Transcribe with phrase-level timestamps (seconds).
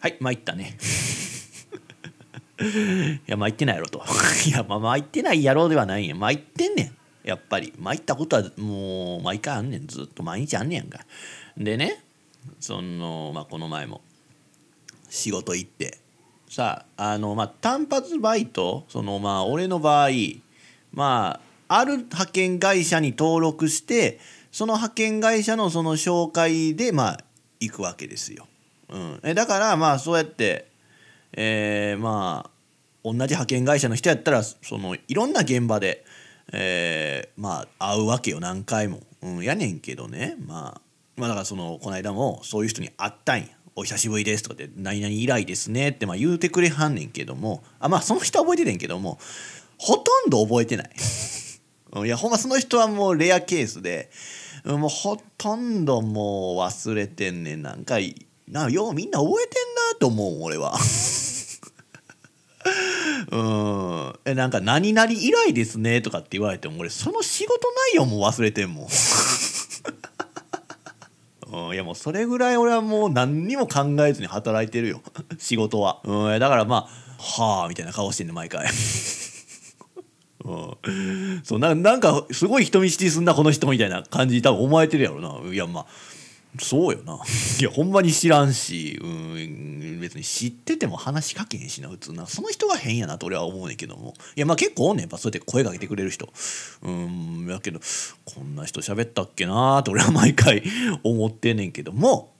[0.00, 0.78] はい参ったね。
[3.26, 4.02] いや参ってないやろと。
[4.48, 6.08] いやまあ参ってないやろではないん。
[6.08, 6.96] や参ってんねん。
[7.22, 7.74] やっぱり。
[7.78, 9.86] 参ったことはもう毎回あんねん。
[9.86, 10.22] ずっと。
[10.22, 11.04] 毎日あんねやんか。
[11.56, 12.02] でね
[12.60, 14.00] そのまあこの前も。
[15.10, 15.98] 仕事行って。
[16.48, 20.10] さああのまあ単発バイトそのまあ俺の場合
[20.92, 24.18] まあある派遣会社に登録して
[24.50, 27.20] その派遣会社のその紹介でまあ
[27.60, 28.46] 行くわけですよ。
[28.90, 30.70] うん、えだからまあそうやって
[31.32, 32.50] えー、まあ
[33.04, 36.04] 同じ派遣会社の人やったらそのいろんな現場で、
[36.52, 38.40] えー、まあ会うわけよ。
[38.40, 40.80] 何回も、うん、やねんけどね、まあ、
[41.16, 47.62] まあだからそのこの間もそういう人に会ったんや「お久しぶりです」とかって「何々以来ですね」ってまあ言うてくれはんねんけども。
[47.78, 49.18] あまあその人は覚えててんけども
[49.78, 50.90] ほとんど覚えてない。
[52.04, 54.10] いやほんまその人はもうレアケースで
[54.64, 57.62] もうほとんどもう忘れてんねん。
[57.62, 57.98] なんか
[58.50, 60.74] なようみんな覚えてんなと思う俺は。
[63.30, 64.14] うん。
[64.24, 67.54] えなんか「何々以来ですね」とかって言われても俺その仕事
[67.92, 68.88] 内容も忘れてんもん。
[71.52, 75.02] うん、いやもうそれぐらい俺はもう何にも考えずに働いてるよ。
[75.38, 78.66] 仕事は、うん、だからまあはあみたいな顔してんね毎回。
[80.42, 85.52] うん、そうななんかすごい人見知りすんなこの人みたいな感じ多分思われてるやろな。
[85.52, 85.86] いやまあ
[86.58, 87.18] そうよな。
[87.60, 92.26] いやほんまに知らんし、うん、別に知ってても話しかけへんしな普通な。
[92.26, 94.14] その人が変やなと俺は思うねんけども。
[94.36, 96.28] いやまあ結構おんねんやっぱそうやって声かけてくれる人。
[96.82, 97.80] うんやけど
[98.24, 100.62] こんな人喋ったっけなーって俺は毎回
[101.04, 102.32] 思ってんねんけども。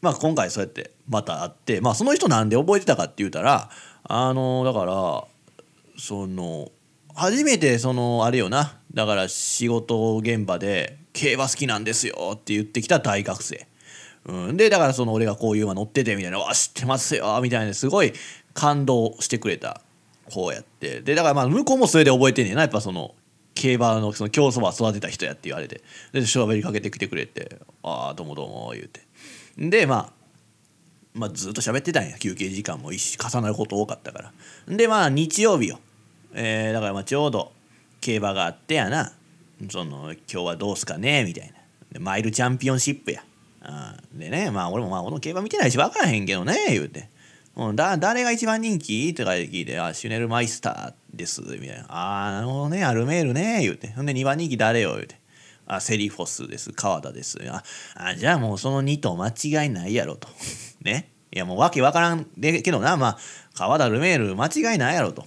[0.00, 3.70] まあ今回そうやってまた会ってまあその人なんで覚えてたかって言うたら
[4.02, 5.24] あのだから
[5.96, 6.70] その
[7.14, 8.78] 初めてそのあれよな。
[8.92, 13.66] だから仕事現場で競馬好きなんですよって言ってきた大学生、
[14.26, 18.12] うん、でだからその俺がこういう馬乗っててみたいな「あ知ってますよ」みたいなすごい
[18.52, 19.80] 感動してくれた
[20.30, 21.00] こうやって。
[21.00, 22.62] でだからまあ向こうもそれで覚えてんねんな。
[22.62, 23.14] やっぱその
[23.54, 25.82] 競馬のその競走馬育てた人やって言われて。
[26.12, 29.02] で喋りかけてきてくれて「ああどうもどうも」言うて。
[29.58, 30.24] でまあ
[31.12, 32.18] まあ、ずっと喋ってたんや。
[32.18, 34.32] 休憩時間も一重なること多かったか
[34.66, 34.76] ら。
[34.76, 35.78] でまあ日曜日よ。
[36.32, 37.52] えー、だからまあちょうど
[38.00, 39.12] 競馬があってやな。
[39.70, 41.54] その今日はどうすかねみたいな。
[41.92, 43.22] でマイルチャンピオンシップや。
[44.12, 47.08] でねまあ俺もまあ俺の競馬見てないし分からへんけどね言うて
[47.56, 53.88] 「うん、だ誰が一番人気?」とか聞いて「あシュネルマイスターです」みたいな「ああなるほどねアルメールね」言うて。
[53.92, 55.18] ほんで2番人気誰よ言うて
[55.66, 57.62] 「あセリフォスです川田です」あ
[57.94, 60.28] あじゃあもうその2頭間違いないやろと。
[60.82, 61.10] ね。
[61.32, 63.18] いやもうわけわからんでけどなまあ
[63.54, 65.26] 川田ルメール間違いないやろと。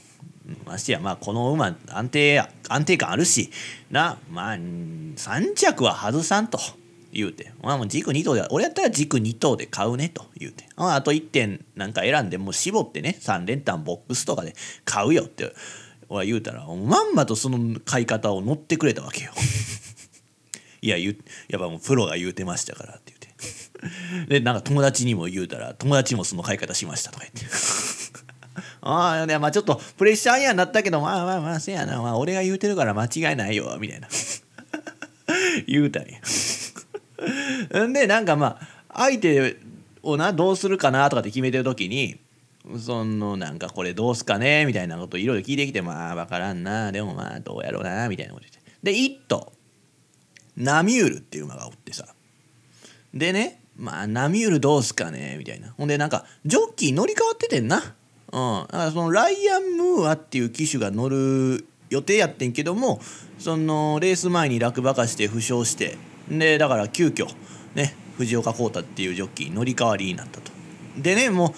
[0.65, 3.49] ましてやまあこの馬安定安定感あるし
[3.91, 6.59] なまあ3着は外さんと
[7.11, 14.53] 言うて、まあ、もう軸2頭で俺やったら軸2頭で買うねと言うて、まあ、あと1点なんか選んでもう絞ってね3連単ボックスとかで
[14.85, 15.53] 買うよって
[16.09, 19.31] 俺は言うたらまんまとその買い方を乗ってくれたわけよ。
[20.81, 21.15] いややっ
[21.59, 23.27] ぱもうプロが言うてましたからって言うて。
[24.27, 28.26] でなんか友達にも言うたら友達もその買い方しましたとか言って。
[28.89, 34.07] ああ、まあちょっとプレッシャーやなったけど、まあまあまあ、せやな、まあ俺が言うてるから間違いないよ、みたいな。
[35.67, 37.85] 言うたんや。
[37.87, 39.57] ん で、なんかまあ、相手
[40.03, 42.19] をな、どうするかなとかって決めてる時に、
[42.79, 48.71] そのなんかこれどうすかねみたいなこといろいろ聞いてきて、まあ分からんな、でもまあどうやろうな、みたいなこと言って。
[48.83, 49.51] で、一頭、
[50.55, 52.07] ナミュールっていう馬がおってさ。
[53.13, 55.73] でね、まあナミュールどうすかねみたいな。
[55.77, 57.96] ほんでなんか、ジョッキー乗り換わっててんな。
[58.31, 62.99] うん、だからそのライアン・ムーアっていう騎手が乗る予定やってんけども
[63.39, 65.97] そのレース前に落馬化して負傷して
[66.29, 67.27] でだから急遽
[67.75, 70.51] ね藤岡浩太っていうジョッキー乗り換わりになったと。
[70.97, 71.53] でねも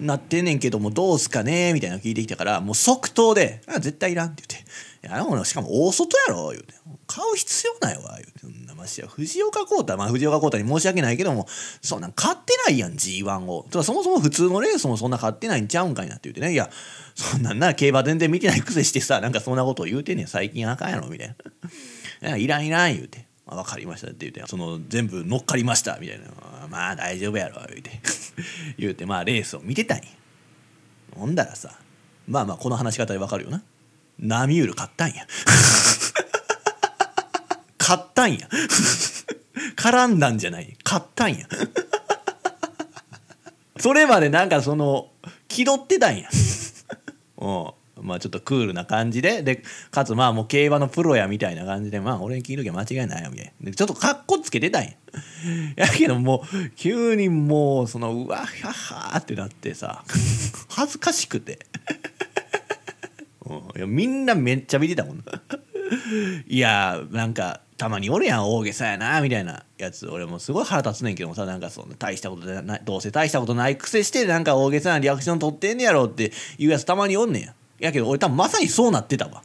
[0.00, 1.72] うなってんねんけどもどうすかね？
[1.72, 4.68] みたいなの聞いてきたからもう即答で「あ絶対いらん」って言って
[5.06, 6.74] 「いやもしかも大外やろ」言うて
[7.06, 8.63] 「買う必要ないわ」言うて。
[8.84, 11.46] ましや藤岡浩太まあ藤岡浩太に申し訳ないけども
[11.82, 13.66] そんなん買ってないやん G1 を。
[13.82, 16.52] そもそも普通のレースもそんな買ってないんちゃうんかいなって言ってね。
[16.52, 16.70] いや
[17.14, 21.36] そんなんな競馬全然見てないくせしてさなんかそんなことを言うてんねん最近あかんやろみたい
[22.20, 26.26] な「いらんいらん」言うて「分かりました」って言うてその全部乗っかりましたみたいな
[26.68, 28.00] 「まあ大丈夫やろ」言うて。
[28.78, 30.04] 言うてまあレースを見てたんや。
[31.16, 31.78] ほんだらさ
[32.26, 33.62] まあまあこの話し方で分かるよな。
[34.18, 35.26] ナミュール買ったんや。
[37.84, 38.48] 買ったんや。
[39.76, 40.74] 絡んだんじゃない。
[40.82, 41.46] 買ったんや。
[43.78, 45.10] それまでなんかその
[45.48, 46.30] 気取ってたんや。
[47.36, 47.70] うん
[48.00, 49.42] まあちょっとクールな感じで。
[49.42, 52.00] でかつまあもう競馬のプロやみたいな感じで。
[52.00, 53.70] まあ俺に聞いときゃ間違いないよみたいな。
[53.70, 54.90] でちょっとカッコつけてたんや。
[55.76, 60.04] やけどもう急にもうそのうわははってなってさ。
[60.70, 61.58] 恥ずかしくて、
[63.44, 65.24] うん、いやみんなめっちゃ見てたもん。
[66.46, 79.42] いやなんかたまにおるやん大げさやなみたいなやつ俺もすごい腹立つねんけどもさなんかそんな大したことないどうせ大したことないくせしてなんか大げさなリアクション取ってんねやろっていうやつたまにおんねんややけど俺多分まさにそうなってたわ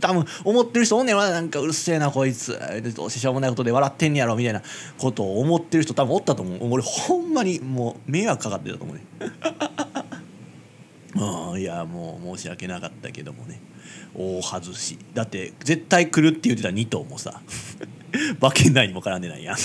[0.00, 1.30] 多分思ってる人おんねんな。
[1.30, 2.58] なんかうるせえなこいつ。
[2.96, 4.34] どうせしょうもないことで笑ってんねやろ。
[4.34, 4.62] みたいな
[4.98, 6.72] ことを思ってる人多分おったと思う。
[6.72, 9.04] 俺ほんまにもう迷惑かかってたと思うね。
[11.52, 13.60] うん、いやもう申し訳なかったけどもね。
[14.14, 14.98] 大外し。
[15.14, 17.40] だって絶対来るって言ってた2頭もさ
[18.40, 19.56] 馬券内にも絡んでないやん。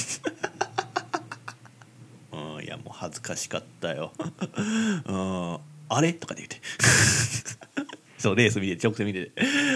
[2.33, 4.13] うんいやもう恥ずかしかったよ。
[5.05, 5.57] うん
[5.87, 6.13] あれ？
[6.13, 6.61] とかで言って。
[8.17, 9.31] そうレース見て直線見て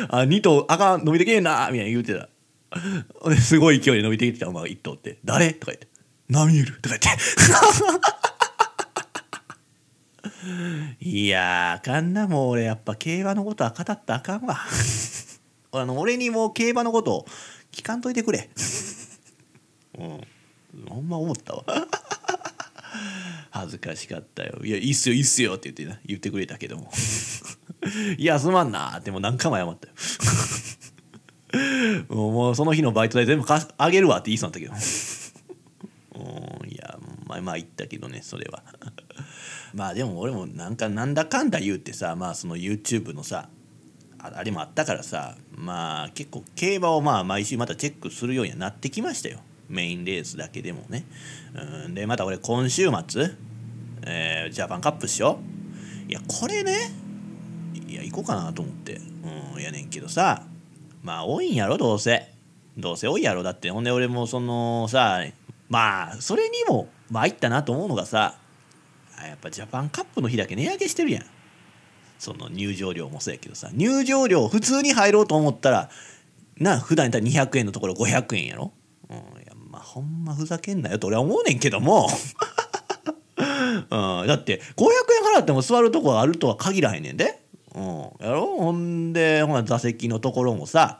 [0.09, 2.29] あ2頭あかん伸びてけえなみたいな言うてた。
[3.41, 5.17] すごい勢いで伸びてきてたお前1頭って。
[5.23, 5.53] 誰？
[5.53, 5.87] とか言って。
[6.29, 7.23] ナミュールとか言って。
[10.99, 12.63] いやあかんなもう俺。
[12.63, 14.57] やっぱ競馬のことは語ったあかんわ。
[15.71, 17.25] あの俺にも競馬のこと
[17.71, 18.49] 聞かんといてくれ。
[19.97, 20.21] うん。
[20.87, 21.63] ほんま思ったわ。
[23.51, 24.59] 恥ずかしかったよ。
[24.63, 26.91] いやいいっすよいいっすよって言ってな言ってくれたけども。
[28.17, 29.93] いやすまんなってもう何回も謝ったよ。
[32.09, 34.83] もうその日のバイト代全部かあげるわって言いそうになったけ
[36.15, 36.25] ど。
[36.63, 38.63] うんいやまあまあ言ったけどねそれは。
[39.73, 43.49] まあでも俺もなんかなんだかんだ言うてさまあその YouTube のさ
[44.17, 49.39] あれもあったからさまあ結構競馬をまあ毎週またチェックするようにはなってきましたよ。
[49.69, 51.05] メインレースだけでもね。
[51.85, 53.31] うんでまた俺今週末、
[54.03, 55.39] えー、ジャパンカップっしよ
[56.07, 56.11] う。
[56.11, 56.91] いやこれね
[57.87, 58.99] いや行こうかなと思って。
[59.55, 60.43] うんやねんけどさ
[61.03, 62.33] まあ多いんやろどうせ。
[62.77, 63.43] どうせ多いやろ。
[63.43, 65.23] だってほんで俺もそのさ
[65.69, 68.37] まあそれにも参ったなと思うのがさ
[69.27, 71.23] やっぱジャパンカップの日だけ値上げしてるやん。
[72.17, 73.69] その入場料もそうやけどさ。
[73.73, 75.89] 入場料普通に入ろうと思ったら
[76.57, 78.73] な普段やったら200円のところ500円やろ、
[79.09, 79.23] うん、や
[79.69, 82.09] まあほんまふざけんなよと俺は思うねんけども、
[83.39, 83.43] う
[83.81, 84.83] ん、だって500
[85.33, 87.39] 円払っても座るとこあるとは限らへんねんで、
[87.73, 88.45] うん、やろ？
[88.57, 90.99] ほんでほら座席のところもさ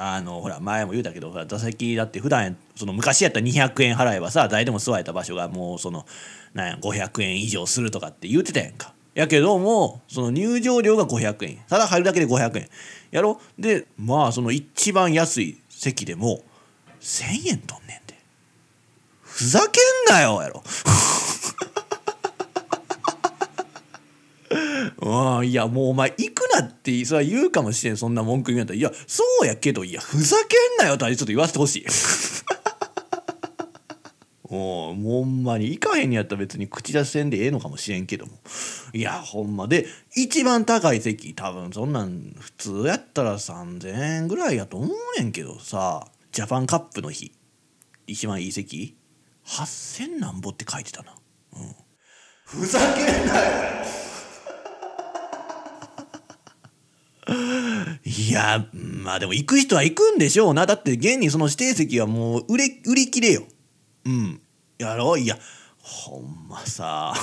[0.00, 6.06] あのほら前も言うたけど座席だって普段その昔やったら200円払えばさ誰でも座れた場所がもうその
[6.54, 8.94] なんや500円以上するとかって言ってたやんか。
[9.14, 11.58] やけどもその入場料が500円。
[11.68, 12.68] ただ入るだけで500円。
[13.10, 13.40] やろ？
[13.58, 16.44] でまあその一番安い席でも
[17.00, 18.16] 1,000円とんねんで
[19.22, 19.80] ふざけ
[20.12, 20.62] んなよやろ。
[25.00, 27.96] うんいやもうお前行くなってそれは言うかもしれん。
[27.96, 28.78] そんな文句言うんやったら。
[28.78, 31.86] いやそうやけどいやふざけんなよとはちょっと言わせてほしい。
[34.44, 38.32] お もうほんまに行かへんにやったら別に口出しせんでええのかもしれんけども。
[38.92, 39.68] いやほんま。
[39.68, 39.86] で
[40.16, 47.32] 一番高い席多分そんなん普通やったら3,000円ぐらいやと思うねんけどさジャパンカップの日。
[48.08, 48.96] 一番いい席。
[49.46, 51.14] 8,000なんぼって書いてたな。
[51.56, 51.74] うん。
[52.44, 54.07] ふざけんなよ。
[58.04, 60.64] いやまあでも行く人は行くんでしょうな。
[60.66, 63.42] だって現にその指定席はもう売れ売り切れよ。
[64.06, 64.40] うん。
[64.78, 65.18] やろう。
[65.18, 65.38] いや
[65.78, 67.14] ほんまさ。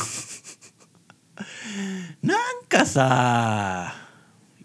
[2.21, 3.93] なんかさ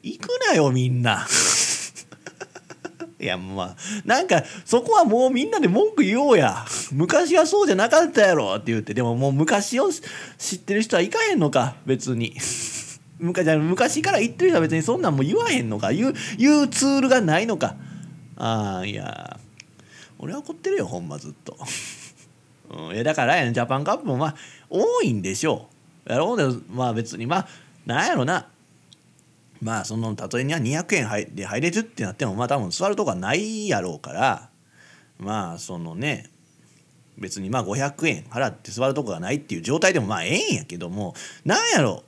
[0.02, 1.26] 行くなよみんな。
[3.18, 6.66] いやまあなんかそこはもうみんなで文句言おうや。
[6.92, 8.92] 昔はそうじゃなかったやろって言って。
[8.92, 12.36] でももう昔を知ってる人は行かへんのか別に。
[13.20, 15.92] 昔から言ってる人は別にそんなんも言わへんのか？
[15.92, 17.76] 言う言うツールがないのか？
[18.36, 19.38] ああいや
[20.18, 21.56] 俺は怒ってるよほんまずっと。
[22.70, 24.36] うん、いやだからや、ジャパンカップもまあ
[24.68, 25.68] 多いんでしょ
[26.06, 26.12] う。
[26.12, 27.26] やろうでまあ別に。
[27.26, 27.48] まあ
[27.84, 28.48] なんやろな。
[29.60, 34.48] まあその例えには200円入で入れるってなってもまあ多分座るとこはないやろうから。
[35.18, 36.30] まあそのね
[37.18, 41.14] 別にまあ500円払って座るとこがないっていう状態でもまあええんやけども。
[41.44, 42.04] なんやろ？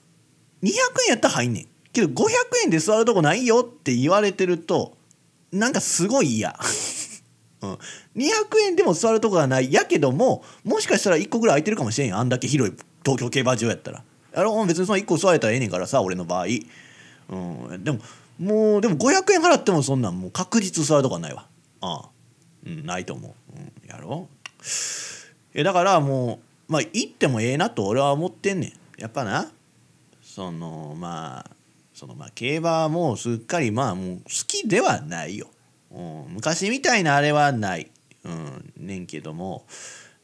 [0.62, 1.66] 200円やったら入んねん。
[1.92, 2.24] けど500
[2.64, 4.96] 円で座るとこないよって言われてると
[5.52, 6.58] なんかすごい嫌。
[7.62, 7.72] うん、
[8.16, 8.28] 200
[8.66, 9.72] 円でも座るとこがない。
[9.72, 14.04] やけどももしかしたら1個ぐらい空いてるかもしれんあんだけ広い東京競馬場やったら。
[14.34, 16.46] やろ別にその1個座れたらええねんからさ俺の場合、
[17.28, 17.98] うん、でも
[18.38, 21.46] もうでも500円払ってもそんなんもう確実座るとこはないわ。
[21.80, 22.08] ああ、
[22.66, 24.28] うん、ないと思う、うん、やろ。
[25.54, 29.00] えだからもうまあ行ってもええなと俺は思ってんねん。
[29.00, 29.50] やっぱな。
[30.34, 31.50] そのまあ
[31.92, 35.48] そのまあ競馬はもうすっかりまあもう好きではないよ、
[35.90, 37.90] うん、昔みたいなあれはない、
[38.24, 39.66] うん、ねんけども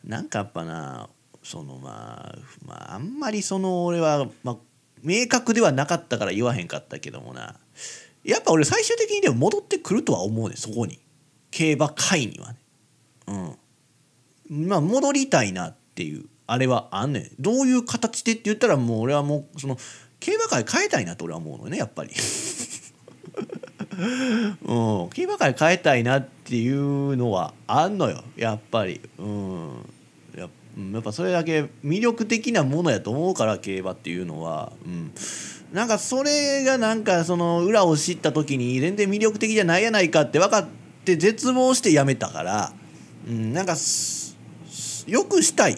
[0.02, 1.10] なんかやっぱな
[1.42, 4.56] そのまあまああんまりその俺は、まあ、
[5.02, 7.56] 明確ではなかったから言わへんかったけどもな。
[8.24, 11.00] やっぱ俺最終的にでも戻ってくるとは思うねそこに。
[11.50, 12.58] 競馬界にはね。
[14.48, 14.68] うん。
[14.68, 16.24] まあ戻りたいなっていう。
[16.50, 17.30] あれはあんねん。
[17.38, 19.76] どういう形でって言ったらもう俺はもうその
[20.18, 22.10] 競馬界変えたいなと俺は思うのねやっぱり。
[24.64, 24.72] う
[25.04, 25.10] ん。
[25.10, 28.24] 競馬界変えたいなっていうのはあんのよ。
[28.34, 29.02] やっぱり。
[29.18, 29.68] うん。
[30.34, 30.48] や
[30.94, 34.72] やっぱそれだけ魅力的なものやと思うから競馬っていうのは。
[34.86, 35.12] うん。
[35.74, 40.66] なんかそれがなんかその裏を知った時に全然魅力的じゃないやないかって分かっ
[41.04, 42.72] て絶望してやめたから、
[43.28, 43.76] うん、なんか
[45.06, 45.76] よくしたい。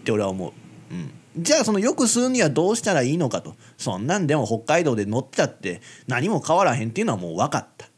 [0.00, 0.52] って俺は思う、
[0.90, 3.54] うん、じゃあそのよくするにはどうしたらいいのかと。
[3.78, 7.88] そんなんでも北海道で乗ってたって何も変わらへんっていうのはもう分かった、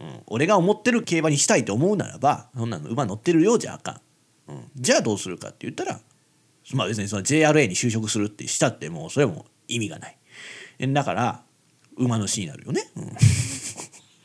[0.00, 4.00] うん、俺が思ってる競馬にしたいと思うならばそんなの馬乗ってるようじゃあか
[4.48, 6.00] ん、うん、じゃあどうするかって言ったら
[6.74, 10.18] まあ別にその JRA に就職するってしたってもうそれも意味がない。
[10.78, 11.42] だから
[11.96, 13.12] 馬主になるよね、うん、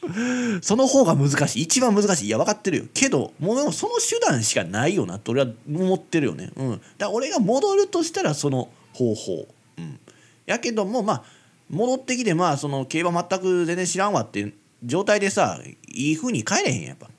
[0.61, 1.61] その方が難しい。
[1.63, 2.27] 一番難しい。
[2.27, 2.85] いや分かってるよ。
[2.93, 9.99] けどもうその手段しかないよなって俺は思ってるよね、うん、だから俺が戻るとしたらその方法、うん、
[10.45, 11.23] やけどもまあ
[11.69, 14.53] 戻ってきてまあその競馬全く全然知らんわっていう
[14.83, 17.09] 状態でさいい風に帰れへんやっぱ。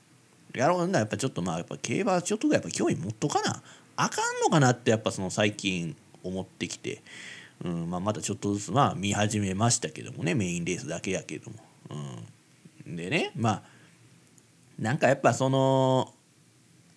[0.53, 3.61] やろうなやっぱちょっとまあやっぱ競馬ちょっとぐらいやっぱ興味持っとかな。
[3.95, 7.01] あかんのかなってやっぱその最近思ってきて。
[7.63, 7.89] うん。
[7.89, 10.35] まあ、またちょっとずつまあ見始めましたけどもね。
[10.35, 11.57] メインレースだけやけども、
[11.89, 12.27] うん、
[12.85, 13.31] でね。
[13.35, 13.63] まあ
[14.79, 16.13] なんかやっぱその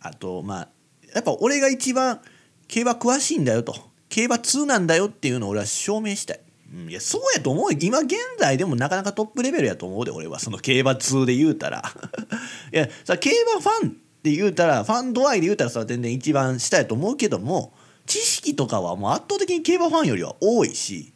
[0.00, 0.68] あとまあ
[1.14, 2.20] やっぱ俺が一番
[2.68, 3.74] 競馬詳しいんだよと。
[4.08, 6.40] 競馬通なんだよっていうのを俺は証明したい。
[6.72, 10.38] うん、いやそうやと思う今現在でもなかなかトップレベルやと思うで俺は。
[10.38, 11.82] その競馬通で言うたら。
[12.72, 17.72] いやさ競馬ファンって言うたらファン度合いで言うたらさ全然一番下やと思うけども
[18.06, 21.12] 知識とかはもう圧倒的に競馬ファンよりは多いし、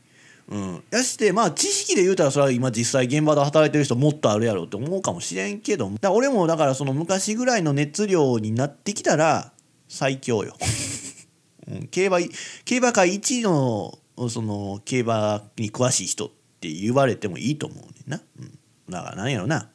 [0.50, 9.52] うん、やしてまあ知識で言うたらそれは今実際現場で働いてる人もっとあるやろうって思うかもしれんけどだ俺もだからその昔ぐらいの熱量になってきたら
[9.88, 10.56] 最強よ。
[11.70, 12.18] うん、競馬
[12.64, 13.96] 競馬界一の
[14.28, 16.30] その競馬に詳しい人っ
[16.60, 18.20] て言われてもいいと思うねんな。
[18.40, 18.58] うん、
[18.90, 19.70] だから何やろな。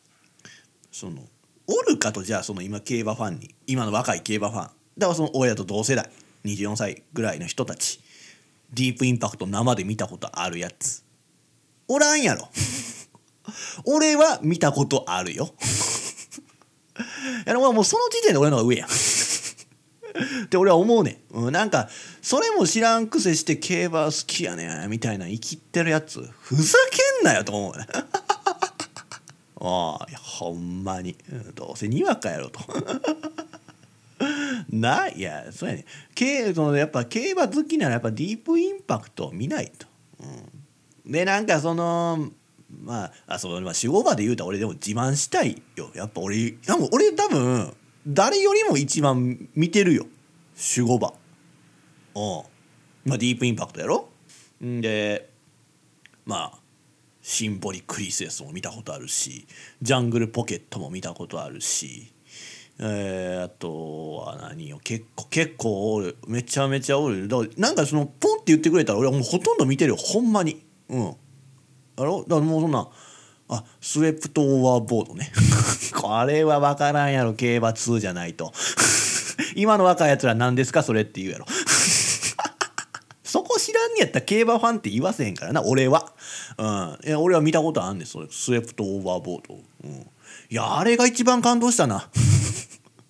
[0.91, 1.21] その
[1.67, 3.55] おるかとじゃあその今競馬ファンに。
[3.65, 4.63] 今の若い競馬ファン。
[4.97, 6.09] だからその親と同世代。
[6.45, 7.99] 24歳ぐらいの人たち
[8.73, 11.03] ディープインパクト生で見たことあるやつ。
[11.87, 12.49] おらんやろ。
[13.85, 15.53] 俺は見たことあるよ。
[17.45, 18.85] いやもうその時点で俺の方が上や。
[18.85, 18.89] ん
[20.45, 21.89] って俺は思うねん、うん、なんか
[22.21, 26.21] それも知らんくせして競馬好きやねんみたいな生きってるやつ。
[26.21, 27.85] ふざけんなよと思うね
[29.59, 32.59] ああほんまに、うんどうせにわかやろと。
[34.69, 35.21] ない。
[35.21, 35.85] やそうやね。
[36.13, 39.87] 競そのやっぱ競馬好きならやっぱディープインパクトを見ないと。
[41.05, 42.31] うん、でなんかその
[42.83, 45.91] まああそうまあ守護馬で言うたら俺でも自慢したいよ。
[45.93, 47.73] やっぱ俺多分俺多分
[48.07, 50.05] 誰よりも一番見てるよ。
[50.75, 51.13] 守護馬。
[52.15, 52.43] う
[53.07, 53.09] ん。
[53.09, 54.09] まあディープインパクトやろ。
[54.63, 55.29] んで
[56.25, 56.59] まあ
[57.21, 59.47] シンボリクリスエスも見たことあるし
[59.81, 62.14] ジャングルポケットも見たことあるし。
[62.77, 64.79] えー、あとは何よ。
[64.83, 66.17] 結構結構おる。
[66.27, 67.27] めちゃめちゃおる。
[67.27, 69.95] だからなんかそのポンって言ってくれたら俺はもうほとんど見てるよ。
[69.97, 70.65] ほんまに。
[70.89, 71.07] うん。
[71.97, 72.23] あろ？
[72.23, 72.89] だからもうそんな
[73.47, 75.31] あスウェプトオーバーボードね。
[75.95, 77.33] これは分からんやろ。
[77.33, 78.51] 競馬2じゃないと。
[79.55, 80.83] 今の若いやつら何ですか？
[80.83, 81.45] それって言うやろ。
[83.23, 85.63] そこ知らんにやったら競馬ファンって言わせへんからな。
[85.63, 86.11] 俺は。
[86.57, 86.97] うん。
[87.05, 88.27] いや俺は見たことあんねんそれ。
[88.29, 89.59] スウェプトオーバーボード。
[89.83, 89.91] うん。
[90.49, 92.09] いやあれが一番感動したな。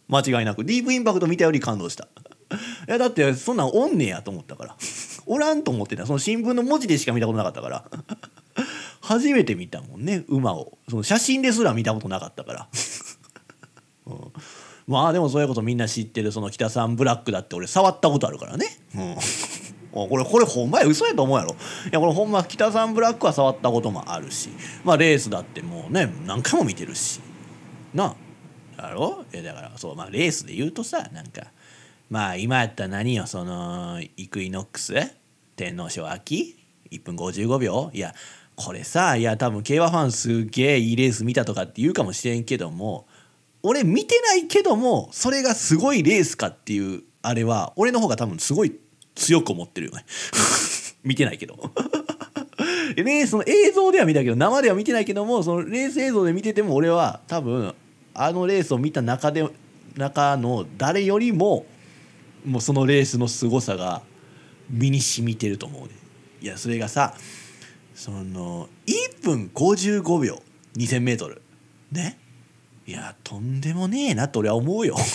[0.07, 0.63] 間違いなく。
[0.63, 2.07] ディープインパクト見たより感動した。
[2.87, 4.75] いやだってそんなんおんねやと思ったから。
[5.25, 6.05] おらんと思ってた。
[6.05, 7.85] その新聞の文字でしか見たことなかったから。
[9.01, 10.77] 初めて見たもんね馬を。
[10.89, 12.67] その写真ですら見たことなかったから、
[14.07, 14.31] うん、
[14.87, 19.15] まあでもそういうことみんな知ってるその北さんブラックだって俺触ったことあるからね、うん
[19.95, 21.51] これこれほんまや嘘やと思うやろ。
[21.51, 21.55] い
[21.89, 24.49] やこれほんま北さんブラックは触ったこともあるし。
[24.83, 27.21] まあレースだってもうね何回も見てるし。
[27.93, 28.15] なあ。
[28.87, 29.25] だろ？
[29.33, 31.47] いやだからそうまあレースで言うとさなんか
[32.09, 34.93] まあ今やったら何よそのイクイノックス
[35.55, 36.55] 天皇賞秋
[36.91, 37.91] 1分55秒。
[37.93, 38.13] いや
[38.55, 43.05] これさいや多分競馬ファンすげえいいレース見たとかって言うかもしれんけども
[43.63, 48.79] 俺見てないけどもそれがすごいレースかっていうあれは俺の方が多分すごい
[49.15, 50.05] 強く思ってるよね。
[51.03, 51.57] 見てないけど。
[52.95, 57.73] レースの映像では見たけど生では見てないけどもそのレース映像で見てても俺は多分
[58.15, 59.47] あのレースを見た中で
[59.97, 61.65] 中の誰よりも
[62.45, 64.01] もうそのレースの凄さが
[64.69, 65.89] 身に染みてると思うね。
[66.41, 67.13] いやそれがさ
[67.93, 70.41] その1分55秒
[70.75, 71.39] 2000m
[71.91, 72.17] ね？
[72.87, 74.95] いやとんでもねえなと俺は思うよ。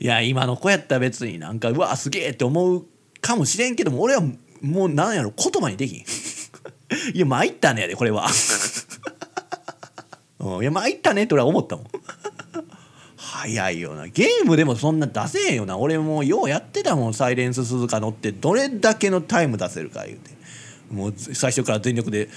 [0.00, 2.86] いや今の子やったら別になんかうわすげえって思う
[3.20, 4.22] かもしれんけども俺は
[4.60, 6.04] もうなんやろ言葉にできん。
[7.14, 8.28] いや参ったねやでこれは。
[10.40, 11.86] うん、いや参ったねって俺は思ったもん。
[13.16, 14.06] 早いよな。
[14.06, 15.76] ゲームでもそんな出せへんよな。
[15.76, 17.14] 俺もようやってたもん。
[17.14, 20.30] サイレンス鈴鹿乗ってどれだけのタイム出せるか言うて。
[20.90, 22.28] もう最初から全力で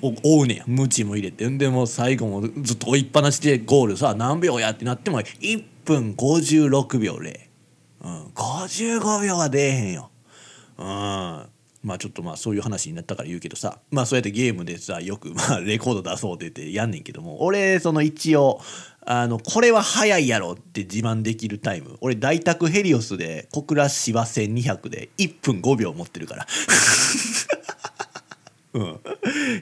[0.00, 0.64] 追うねや。
[0.66, 1.48] ムチも入れて。
[1.48, 7.40] んでもう最後もずっと追いっぱなしでゴールさ何秒やってなっても1分56秒0、
[8.04, 10.10] うん、55秒は出えへんよ。
[10.78, 11.46] うん。
[11.82, 18.60] まあちょっとまあそういう話になったから言うけどさまあそうやってゲームでさよく まあレコード出そうって言ってやんねんけども俺その一応
[19.06, 21.96] あのこれは速いやろって自慢できるタイム。
[22.02, 26.46] 俺大宅ヘリオスで小倉芝1200で1分5秒持ってるから。
[28.74, 29.00] うん、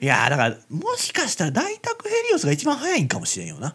[0.03, 3.73] いやだからもしかしたら大宅ヘリオスが一番速いんかもしれんよな。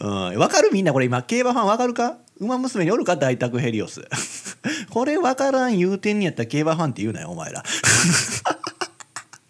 [0.00, 0.70] うん、分かる？
[0.72, 2.18] みんなこれ今競馬ファン分かるか？
[2.40, 3.16] 馬娘におるか？
[3.16, 4.02] 大宅ヘリオス。
[4.90, 7.62] これ分からん言うてんにやったら競馬ファンって言うなよお前ら。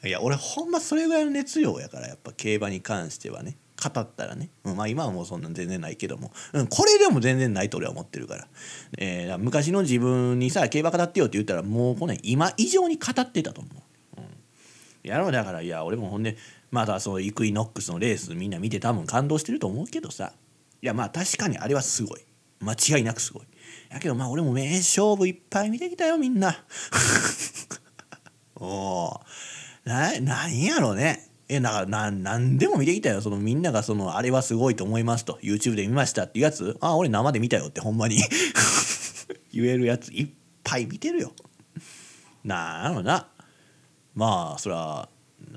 [0.05, 3.57] いや俺ほんまそれぐらいの熱量やからやっぱ競馬に関してはね。
[3.81, 8.49] 語ったらね、うん、まあ今はもうそんなん全然ないけども、うん、これでも全然ないと俺は思ってるから,、
[8.99, 13.71] えー、昔の自分にさ競馬語ってよって言ったらもうこの今以上に語ってたと思
[14.17, 16.37] う、うん、やろうだからいや俺もほんで
[16.73, 20.33] まだそのイクイノックスのレースみんな見て多分感動してると思うけどさ。
[20.81, 22.21] いやまあ確かにあれはすごい。
[22.61, 23.49] 間違いなくすごい。
[23.91, 26.65] やけどまあ俺も名勝負いっぱい見てきたよみんな。
[28.57, 29.21] おお
[29.85, 31.29] ななんやろうね。
[31.49, 33.23] えだからな何でも見てきたよ。
[33.23, 36.77] そのみんながそのあれはすごいと思いますと YouTube で見ましたっていうやつ。
[36.81, 38.19] あ俺生で見たよってほんまに。
[39.53, 40.29] 言えるやついっ
[40.63, 41.33] ぱい見てるよ。
[42.45, 43.29] なあのな。
[44.15, 45.09] まあそら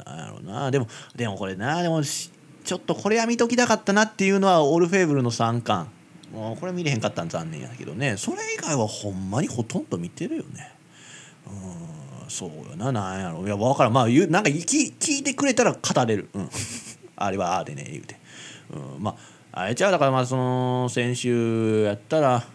[0.05, 0.71] なんやろうな。
[0.71, 5.89] でもでもこれなでもちょっとこれは見ときたかったなっていうのはオールフェーブルの3巻
[6.33, 8.17] もうこれ見れへんかったん残念やけどね。
[8.17, 10.71] それ以外はほんまにほとんど見てるよね。
[11.47, 12.91] うんそうよな。
[12.91, 13.45] なんやろ。
[13.45, 13.93] いや分からん。
[13.93, 16.29] まあ言うなんか聞聞いてくれたら語れる。
[16.33, 16.49] うん。
[17.17, 18.15] あれはああでね言うて、
[18.71, 19.15] うん、ま
[19.51, 19.91] ああれちゃう？
[19.91, 22.45] だからまあその先週やったら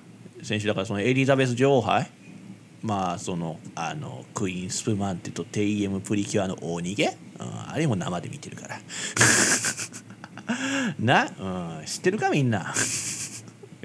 [0.42, 2.10] 先週だからそのエリザベス女王杯。
[2.82, 7.14] まあそのあのクイーンスプマンテとテイエムプリキュアの大逃げ、うん、
[7.70, 8.80] あれも生で見てるから。
[11.00, 12.72] な、うん、知ってるかみんな。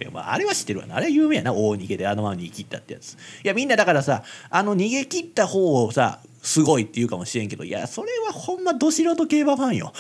[0.02, 0.96] いやまあ、あれは知ってるわな。
[0.96, 1.54] あれは有名やな。
[1.54, 3.14] 大逃げであのまま逃げ切ったってやつ。
[3.14, 9.94] いやみんなだからさあの逃げ切った方をさすごいって言うかもしれんけどいやそれはほんまど素人競馬ファンよ。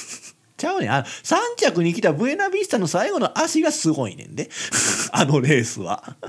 [0.56, 4.48] ちゃうねあ3着に来たブエナビスタの最後の足がすごいねんで。
[5.12, 6.16] あのレースは。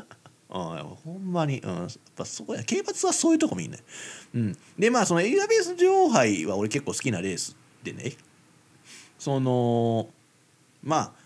[0.49, 2.63] うんほんまに、うん、やっぱそうや。
[2.63, 3.77] 競馬はそういうとこ見んね
[4.33, 8.13] うん、でまあそのエリザベス女王杯は俺結構好きなレースでね。
[9.17, 10.09] その
[10.83, 11.24] まあ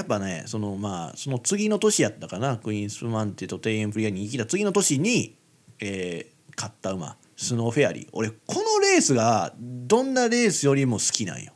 [0.00, 2.56] やっぱねそのまあその次の年やったかな。
[2.56, 5.36] クイーンスプマンテとテイエムプリキュアに生きた次の年に、
[5.78, 7.16] えー、勝った馬。
[7.36, 8.08] スノーフェアリー。
[8.12, 11.52] 俺このレースがどんなレースよりも好きなんよ。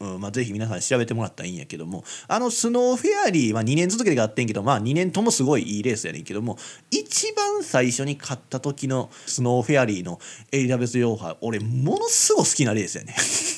[0.00, 2.04] うんまあ、ぜひ皆さん調べてもらったらいいんやけども。
[2.26, 6.56] あのスノーフェアリーは2年続けてやってんけどまあ2年ともすごいいいレースやねんけども。
[6.90, 10.18] 一番最初に勝った時のスノーフェアリーの
[10.52, 13.14] エリザベス女王杯俺ものすごい好きなレースやね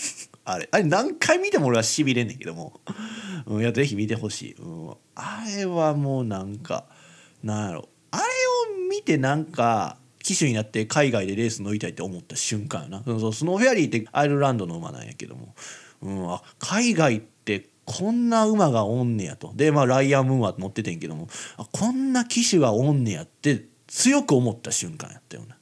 [0.46, 0.68] あれ。
[0.70, 2.80] あれ何回見ても俺はしびれんねんけども、
[3.46, 6.87] うん、いやぜひ見てほしい、うん、あれはもうなんか
[7.42, 7.88] なんやろ。
[8.12, 13.02] あれを見てなんか騎手になって海外でレース乗りたいって思った瞬間やな。
[13.04, 15.54] そうスノーフェアリーってアイルランドの馬なんやけども。
[16.02, 19.52] うん、あ海外ってこんな馬がおんねやと。
[19.56, 21.28] でまあライアン・ムーンは乗っててんけども。
[21.56, 25.56] あこんな騎手がおんねやって強く思った瞬間やったよな、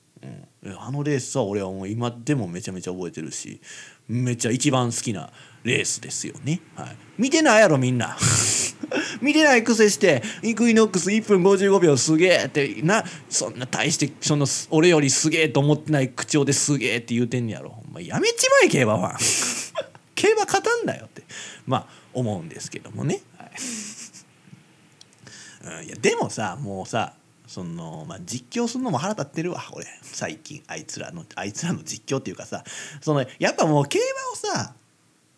[0.63, 3.61] うん、あのレースは俺はもう今でもめちゃめちゃ覚えてるし。
[4.09, 5.31] めっちゃ一番好きな
[5.63, 8.17] レースですよね、はい、見てないやろみんな。
[9.21, 17.83] 見てないくせしてイクイノックス1分55秒すげえってなそんな大してその俺よりすげえと思ってない口調ですげえって言うてんやろ。
[17.89, 19.19] お前やめちまえ競馬ファン。
[20.15, 21.23] 競馬勝たんだよって
[21.67, 23.47] まあ思うんですけどもね、は
[25.73, 27.15] い、うんいやでもさもうさ
[27.47, 29.87] その、まあ、実況するのも腹立ってるわ俺。
[30.03, 32.65] 最近あいつらのあいつらの実況っていうかさ。
[33.01, 34.75] そのやっぱもう競馬をさ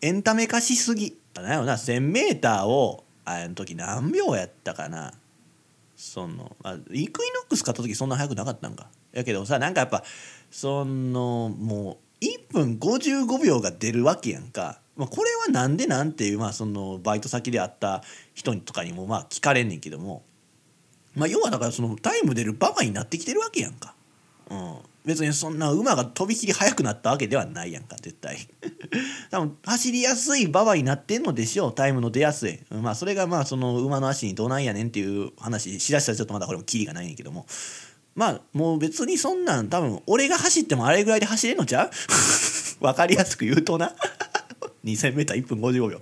[0.01, 1.17] エンタメ化しすぎ。
[1.33, 1.73] だよな。
[1.73, 5.13] 1,000m をあの時何秒やったかな。
[5.95, 8.87] そのあイクイノックス買った時そんな速くなかったんか。
[9.11, 10.03] やけどさなんかやっぱ
[10.51, 20.23] そのもう1分55秒が出るわけやんか、まあ、これはなんでなんていう、まあ、そのバイト先で会った人とかにもまあ聞かれんねんけども、
[21.17, 23.95] まあ、要はだからそのタイム出るババになってきてるわけやんか。
[24.51, 24.75] うん。
[25.03, 28.37] 別にそんな馬がとびきり速くなったわけではないやんか絶対。
[29.31, 32.59] 多分走りやすい馬場になってんのでしょうタイムの出やすい。
[32.69, 37.47] まあそれがまあその馬の足にどないやねんっていう話しだしたらちょっとまだこれもキリがないんやけども。
[38.15, 41.91] まあもう別にそんなん多分俺が走ってもあれぐらいで走れんのちゃう？
[42.83, 43.95] 分かりやすく言うとな。
[44.83, 45.99] 2000m1 分55秒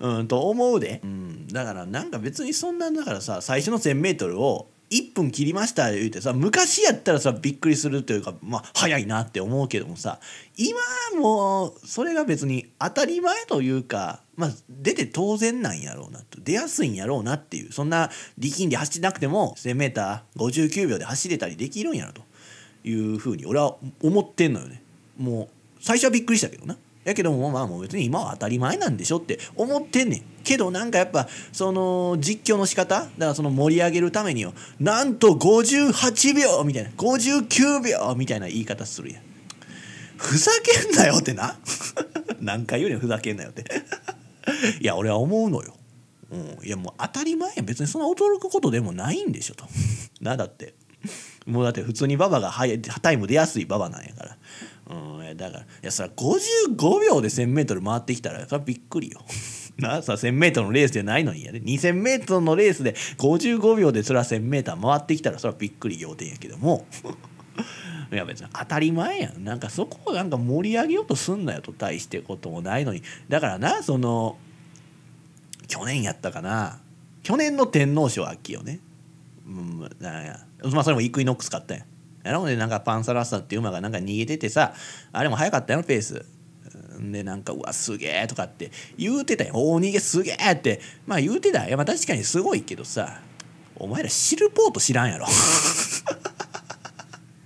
[0.00, 1.23] うんと思うで、うん、
[1.54, 10.18] だからなんか別にそんなんだからさ最初の 1000m を1分切りました言うてさ昔やったらさびっくりするというかまあ早いなって思うけどもさ
[10.56, 10.80] 今
[11.20, 22.22] もうそれが別に当たり前というかまあ出て当然なんやろうなと出やすいんやろうなっていうそんな力んで走ってなくても 1,000m59 秒で走れたりできるんやろと
[22.82, 24.82] いうふうに俺は思ってんのよね。
[25.16, 25.48] もう
[25.80, 26.76] 最初はびっくりしたけどな。
[27.04, 39.22] やけどもまあもう別に今は当たり前なんでしょって思ってんねんけどなんかやっぱその実況の仕方だからその盛り上げるためにはなんと58秒みたいな59秒みたいな言い方するやん。
[40.16, 41.58] ふざけんなよってな。
[42.40, 43.64] 何回言うねんふざけんなよって。
[44.80, 45.74] いや俺は思うのよ、
[46.30, 49.66] うん、いやもう当たり前や別にそんな驚くことでもないんでしょと。
[50.20, 50.74] なだって。
[51.46, 52.54] もうだって普通に馬場が
[53.02, 54.38] タイム出やすい馬場なんやから。
[54.90, 59.22] うんだからいやそれ55秒で 1,000m 回ってきたらそれびっくりよ。
[59.78, 61.60] なさ 1,000m のレースじゃないのにやで。
[61.60, 66.86] 2,000m のレースで55秒でそれは 1,000m 回ってきたらそれはびっくり仰天やけども。
[68.12, 69.42] いや別に当たり前やん。
[69.42, 73.02] なんかそこをなんか盛り上げようとすんなよと対してこともないのに。
[73.28, 74.36] だからなその
[75.66, 76.80] 去年やったかな。
[77.22, 78.80] 去年の天皇賞秋よね。
[79.46, 81.84] うんなんやまあそれもイクイノックス買ったやん。
[82.24, 82.42] やろ。
[82.42, 84.74] うでなんかパンサラッサっていう馬がなんか逃げててさ
[85.12, 86.24] あれも速かったよペース。
[87.00, 90.80] でなんか「うわすげえ」とかって言うてたよ「大逃げすげえ」って。
[91.06, 91.66] まあ言うてた。
[91.66, 93.20] いやまあ確かにすごいけどさ
[93.76, 95.26] お前らシルポート知らんやろ。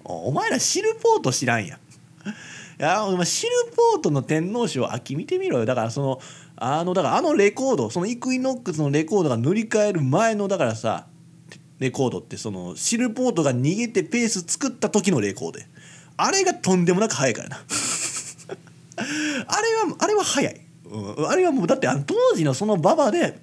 [0.04, 1.78] お前らシルポート知らんや
[2.80, 5.66] いやお前シルポートの天皇賞秋見てみろよ。
[5.66, 6.20] だからその
[6.56, 11.06] あのだからあのレコードそのイクイノックスのレコードが塗り替える前のだからさ
[11.78, 15.60] レコードってそのシルポートが逃げてペース作った時のレコード
[16.16, 17.58] あれがとんでもなく速いからな。
[18.98, 19.06] あれ
[19.74, 23.38] はあれは速い、うん、あれはもうだって当時のその馬場で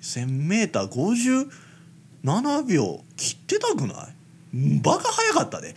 [0.00, 4.08] 1,000m57 秒切ってたくな
[4.54, 4.78] い？
[4.80, 5.74] バカ速かったで。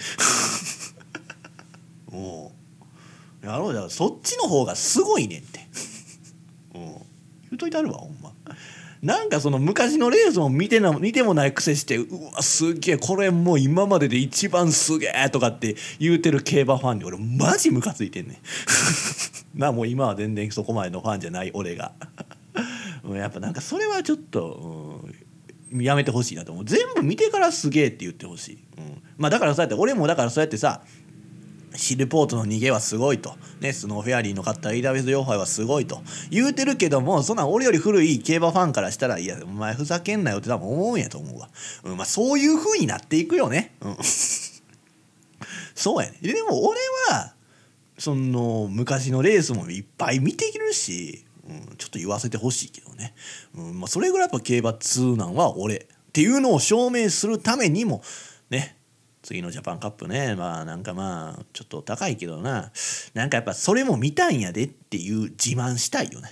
[2.11, 2.51] も
[3.43, 3.45] う。
[3.45, 5.67] やろうじゃそっちの方がすごいねんって。
[6.75, 6.81] うん。
[6.81, 7.01] 言
[7.53, 8.31] うといてあるわほんま。
[9.01, 18.37] なんかその昔のレースも見てな見てもないくせしてうわすげえこれもう今までで一番すげえとかって言うてる競馬ファンに俺マジムカついてんねん。
[19.59, 21.93] なもう今は全然そこまでのファンじゃない俺が。
[23.13, 25.01] やっぱなんかそれはちょっと、
[25.71, 26.65] うん、やめてほしいなと思う。
[26.65, 30.81] 全部見てからすげえって言ってほしい、うん、まあだからそうやって俺もだからそうやってさ
[31.75, 36.01] シルポートの逃げはすごいと、ね、スノーフェアリーの勝った AWS 両杯はすごいと。
[36.29, 41.49] 言うてるけどもそんな俺より古い競馬ファンからしたらいやお前ふざけんなよって多分思うんやと思うわ、
[41.83, 43.97] うんまあ、そういう風になっていくよね、うん、
[45.75, 46.17] そうやね。
[46.21, 46.79] でも俺
[47.09, 47.33] は
[47.97, 53.13] その昔のレースもいっぱい見てきるし、うん、ちょっと言わせてほしいけどね、
[53.55, 55.75] うんまあ、それぐらいやっぱ競馬通なんは俺
[56.09, 58.01] っていうのを証明するためにも
[59.29, 60.33] 次のジャパンカップね。
[60.33, 62.71] まあなんかまあちょっと高いけどな。
[63.13, 66.31] なんかやっぱそれも見たんやでっていう自慢したいよね。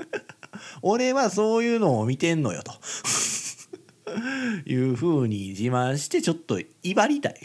[0.80, 2.72] 俺はそういうのを見てんのよと。
[4.64, 7.40] いうふうに自慢してちょっと威張りたい。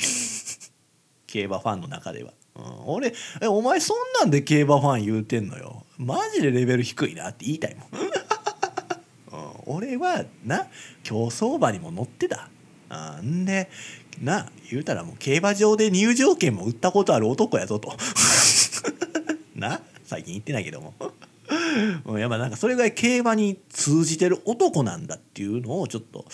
[1.28, 5.86] 競馬ファンの中では、うん、俺えお前そんなんで競馬ファン言うてんのよ。
[5.98, 7.90] マジでレベル低いなって言いたいもん、
[9.68, 10.68] うん、俺はな
[11.04, 12.50] 競走馬にも乗ってた。
[13.22, 13.44] ん。
[13.46, 13.70] で
[14.22, 17.96] な言うたらもう競馬場で入場券も売ったことある男やぞと。
[19.56, 20.94] な最近言ってないけども。
[22.18, 26.26] やっぱなんかそれぐらい競馬に通じてる男なんだっていうのをちょっと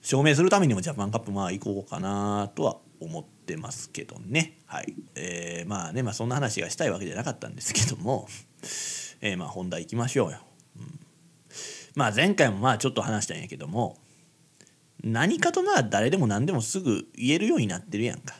[0.00, 4.58] 証明するためにもジャパンカップまあ行こうかなとは思ってますけどね。
[4.66, 4.94] はい。
[5.14, 8.28] えー、まあねまあそんな話がしたいわけじゃなかったんですけども、
[9.20, 10.38] えー、まあ本題行きましょうよ、
[10.78, 11.00] うん、
[11.94, 13.98] まあ前回もまあちょっと話したんやけども。
[15.02, 18.34] 何かとまあ誰でも何でもすぐ言えるようになってるやんか。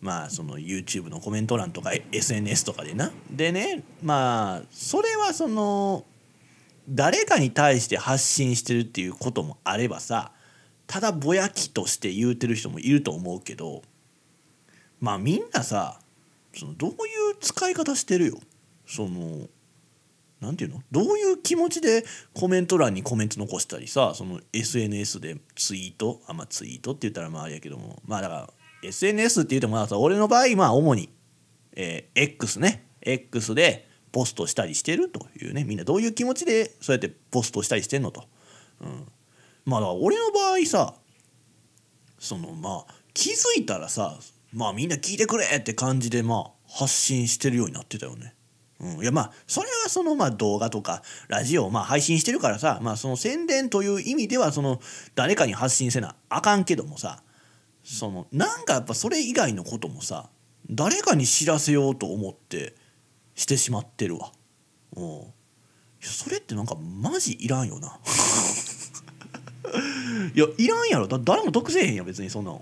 [0.00, 3.10] まあその YouTube のコメント欄とか SNS とかでな。
[3.30, 6.04] でねまあそれはその
[6.88, 10.32] 誰かに対して発信してるっていうこともあればさ
[10.86, 13.82] ただぼやきとして言うてる人もいると思うけど
[15.00, 15.98] まあみんなさ
[16.54, 16.96] そのどういう
[17.40, 18.38] 使い方してるよ？
[18.86, 19.48] その
[20.40, 20.82] なんていうの？
[20.90, 28.50] どういう気持ちでコメント欄にコメント残したりさその SNS でツイートあまあツイートって言ったらまああれやけどもまあだから
[28.82, 31.08] SNS って言ってもさ俺の場合まあ主に、
[31.74, 32.86] えー、X ね。
[33.00, 35.64] X でポストしたりしてるというね。
[35.64, 38.24] みんなどういう気持ちでそうやってポストしたりしてんのと、
[38.80, 39.06] うん、
[39.64, 40.94] まあだから俺の場合さ
[42.18, 44.18] そのまあ気づいたらさ
[44.52, 48.33] まあみんな聞いてくれって感じでまあ発信してるようになってたよね。
[48.84, 54.80] うん、いやまあそれはそのまあ動画とかラジオをまあ配信してるからさまあその宣伝という意味ではその
[55.14, 57.22] 誰かに発信せなあかんけどもさ
[57.82, 60.28] そのなんかやっぱそれ以外のこともさ
[60.70, 62.74] 誰かに知らせようと思って
[63.34, 64.32] してしまってるわ。
[64.96, 65.22] うん、
[66.00, 67.98] それってなんかマジいらんよな。
[70.34, 72.56] いやいらんやろだ誰も得せえへんや別にそんな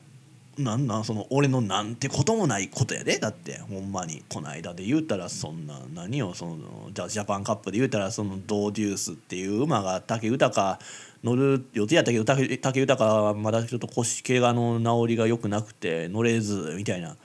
[0.58, 3.18] なんなんその俺のなんてこともないことやで。
[3.18, 4.22] だってほんまに。
[4.28, 10.78] この間で言うたらそんな何をそのじゃジャパンカップで言うたらそのドーデュースっていう馬が武豊
[11.24, 17.16] 乗る予定やったけど武豊はまだちょっと腰怪我の治りが良くなくて乗れずみたいな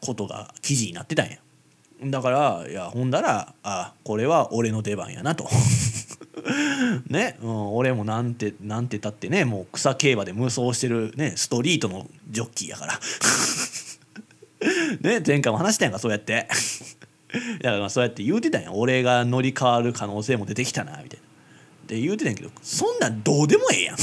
[0.00, 1.38] ことが記事になってたんや。
[2.02, 5.48] だからいやほんだらあこれは俺の出番やなと。
[7.08, 13.00] ね、うん、俺もなんてなんてたってねもう草競馬で無双してるねストリートのジョッキーやから。
[15.00, 16.48] ね前回も話したやんかそうやって。
[17.62, 21.24] だからそうやって言うてたんや俺が乗り換わる可能性も出てきたなみたいな。
[21.86, 23.96] で言うてたんやけどそんなんどうでもええやん。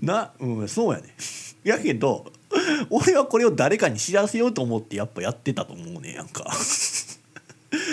[0.00, 1.14] なうんそうやね。
[1.64, 2.32] やけど
[2.90, 6.44] 俺はこれを誰かに知らせようと思ってやっぱやってたと思うねやんか。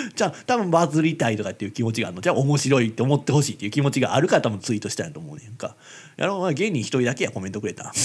[0.14, 2.22] じゃあ多分バズりたいとかっていう気持ちがあるの。
[2.22, 5.76] じゃあ面白いって思ってほしいっていう気持ちがあるから多分ツイートしたんやと思うねんか。
[6.16, 6.54] やろう。
[6.54, 7.92] 芸人一人だけやコメントくれた。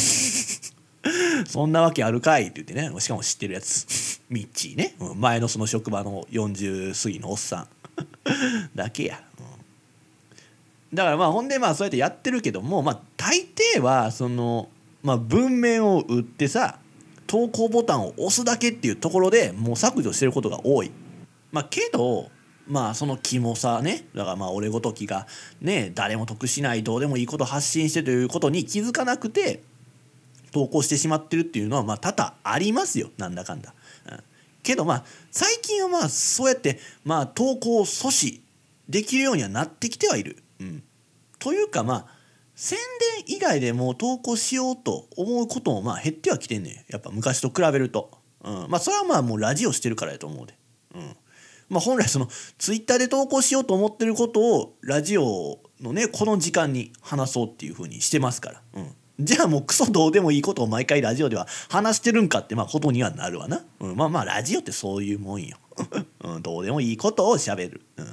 [1.47, 2.99] そんなわけあるかいって言ってね。
[2.99, 4.21] しかも知ってるやつ。
[4.29, 4.95] ミッチーね。
[5.15, 7.67] 前のその職場の40過ぎのおっさん。
[8.75, 14.69] だけや、うん、だからまあほんでまあそうやってやってるけどもまあ大抵はその
[15.03, 16.79] まあ文面を打ってさ
[17.27, 20.91] 投稿ボタンを押すだけっていうところでもう削除してることが多い。
[21.55, 22.29] まあけど
[22.67, 25.25] まあそのキモさねだからまあ俺ごときが
[25.61, 29.63] ね誰も得しないどうでもいいこと発信してということに気づかなくて
[30.51, 33.73] 投稿してしまってるっていうのはまあ多々ありますよなんだかんだ。
[34.11, 34.19] うん、
[34.63, 38.41] けどまあ最近はまあそうやってまあ投稿を阻止
[38.89, 40.43] できるようにはなってきてはいる。
[40.59, 40.83] うん、
[41.39, 42.05] というかまあ
[42.53, 42.77] 宣
[43.25, 48.11] 伝以外でも投稿しようと思うこともまあ減ってはきてんねやっぱ昔と比べると。
[48.43, 50.57] うん、まあそれはまあもうラジオしてるからやと思うで。
[50.95, 51.15] うん
[51.69, 65.57] まあ、本来そのツイッターで投稿しようと思ってることをラジオのねこの時間に話そうっていうふうにしてますから、うん、じゃあもうクソどうでもいいことを毎回ラジオでは話してるんかってまあことにはなるわな、うん、まあまあラジオってそういうもんよ、
[66.23, 68.03] うん、どうでもいいことをしゃべる、う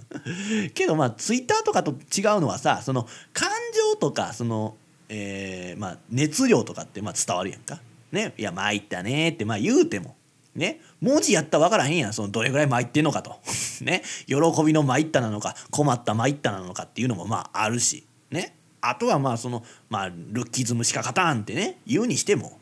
[0.67, 1.97] ん、けどまあツイッターとかと違う
[2.41, 3.51] のはさその感
[3.93, 4.77] 情とかその、
[5.09, 7.81] えー、まあ熱量とかってまあ伝わるやんか。
[8.13, 8.35] ね。
[8.37, 10.17] いや参ったねってまあ言うても。
[10.55, 12.13] ね、文字やったら分からへんやん。
[12.13, 13.37] そのどれぐらい参ってんのかと。
[13.83, 14.03] ね。
[14.27, 18.07] 喜びの参ったなのか困った参ったなのかっていうのもまああるし。
[18.31, 18.57] ね。
[18.81, 22.59] あとはまあそのまあルッキズムしか勝たんってね言うにしても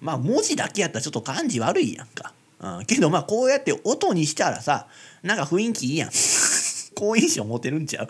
[0.00, 4.88] まあ文字だけやったらちょっと感じ悪いやんか、うん、けどまあこうやって音にしたらさ
[5.22, 6.10] なんか雰囲気いいやん。
[6.94, 8.08] 好印象持てるんちゃう？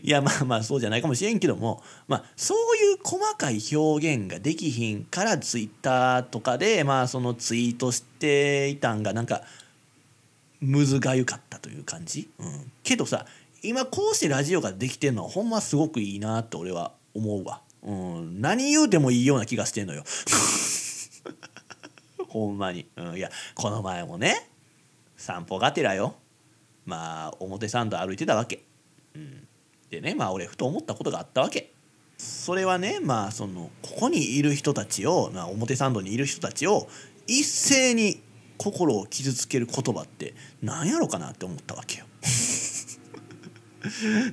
[0.04, 9.42] いやまあまあそうじゃないかもしれんけども、まあ、そういう細かい表現ができひんからツイッターとかでまあそのツイートしていたんがなんか
[10.60, 13.26] むずがゆかったという感じ、うん、けどさ
[13.62, 20.04] 今こうしてラジオができてんのはほんますごくいいなって俺は思うわ、うん、何言うてもいいような気がしてんのよ。
[22.28, 24.48] ほんまに、うん、いやこの前もね
[25.16, 26.14] 散歩がてらよ。
[26.86, 28.62] まあ表参道歩いてたわけ、
[29.14, 29.47] うん、
[29.90, 31.72] でねまあ俺ふと思ったことがあったわけ。
[32.18, 36.88] それはねまあそのここにいる人たちを、まあ、表参道にいる人たちを
[37.28, 38.20] 一斉に
[38.56, 42.06] 心を傷つける言葉って何やろかなって思ったわけよ。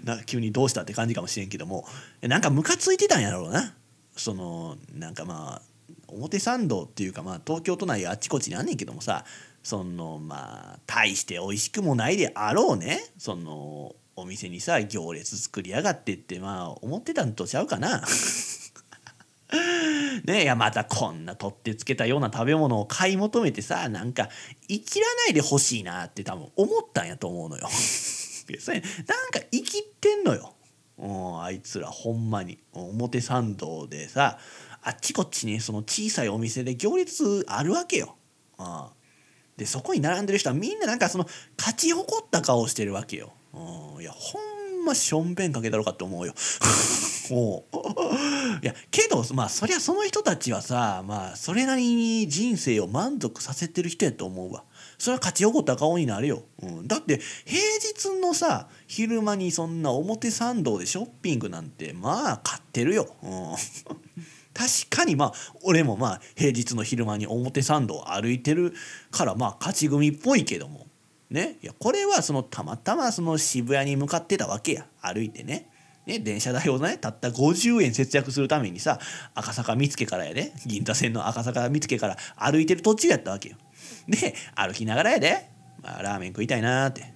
[0.03, 1.87] なんか急にどうしたって感じかもしれんけども
[2.21, 3.75] なんかムカついてたんやろうな。
[4.17, 5.61] そのなんかまあ
[6.07, 9.25] 表参道っていうかまあ東京都内あちこちにあんねんけどもさ
[9.61, 18.03] そのまあ大して美味しくもないであろうねそのお店にさ行列作りやがってってまあ思ってたんとちゃうかな。
[20.25, 24.29] ねいやまたこんな取ってつけたような食べ物を買い求めてさなんか
[24.67, 27.67] 生きらないでほしいなって多分思ったんやと思うのよ。
[28.59, 28.83] それな
[29.27, 30.55] んか生きってんのよ。
[30.97, 34.39] うん、あいつらほんまに表参道でさ
[34.81, 38.15] あっちこっちにその小さいお店で行列あるわけよ。
[38.57, 38.85] うん、
[39.57, 43.33] でそこに並んでる人はみんななんかその勝ち誇った顔してるわけよ。
[43.55, 46.33] うん、いやほんましょんべんかけたろかって思うよ。
[47.31, 47.75] もう。
[48.61, 54.63] いやけどまあそりゃその人たちはさまあそれなりに人生を満足させてる人やと思うわ。
[54.97, 63.29] それは勝ち誇った顔になるよ、うん、だって平日のさ昼間にそんな表参道でショッピングなんてまあ買ってるよ、うん、
[64.53, 68.73] 確かにまあ俺もまあ平日の昼間に表参道歩いてる
[69.11, 70.84] からまあ勝ち組っぽいけども。
[71.29, 71.57] ね。
[71.61, 74.87] いやこれはそのたまたまその渋谷に向かってたわけや。
[75.01, 75.69] 歩いてね。
[76.05, 78.99] ね、電車代をねたった50円節約するためにさ
[79.33, 80.53] 赤坂見附からやで。
[80.65, 83.57] 銀座線の赤坂見附から歩いてる途中やったわけよ。
[84.07, 85.49] で歩きながらやで、
[85.81, 87.13] まあ、ラーメン食いたいなって。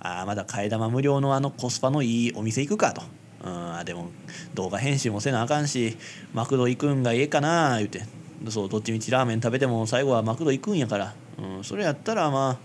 [0.00, 3.02] ああまだ替え玉無料のあのコスパのいいお店行くかと。
[3.44, 4.10] うんでも
[4.54, 5.96] 動画編集もせなあかんし
[6.32, 8.02] マクド行くんがええかな言うて。
[8.50, 12.58] そうどっちみちラーメン食べても最後はマクド行くんやから、うん、それやったらまあ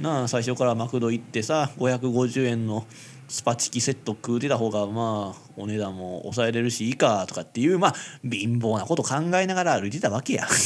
[0.00, 2.86] なあ最初からマクド行ってさ550円の
[3.28, 10.46] スパチキセット食うてた方がまあお値段も抑えれるしいいかとかっていうまあ貧乏なこと考えながら歩いてたわけや。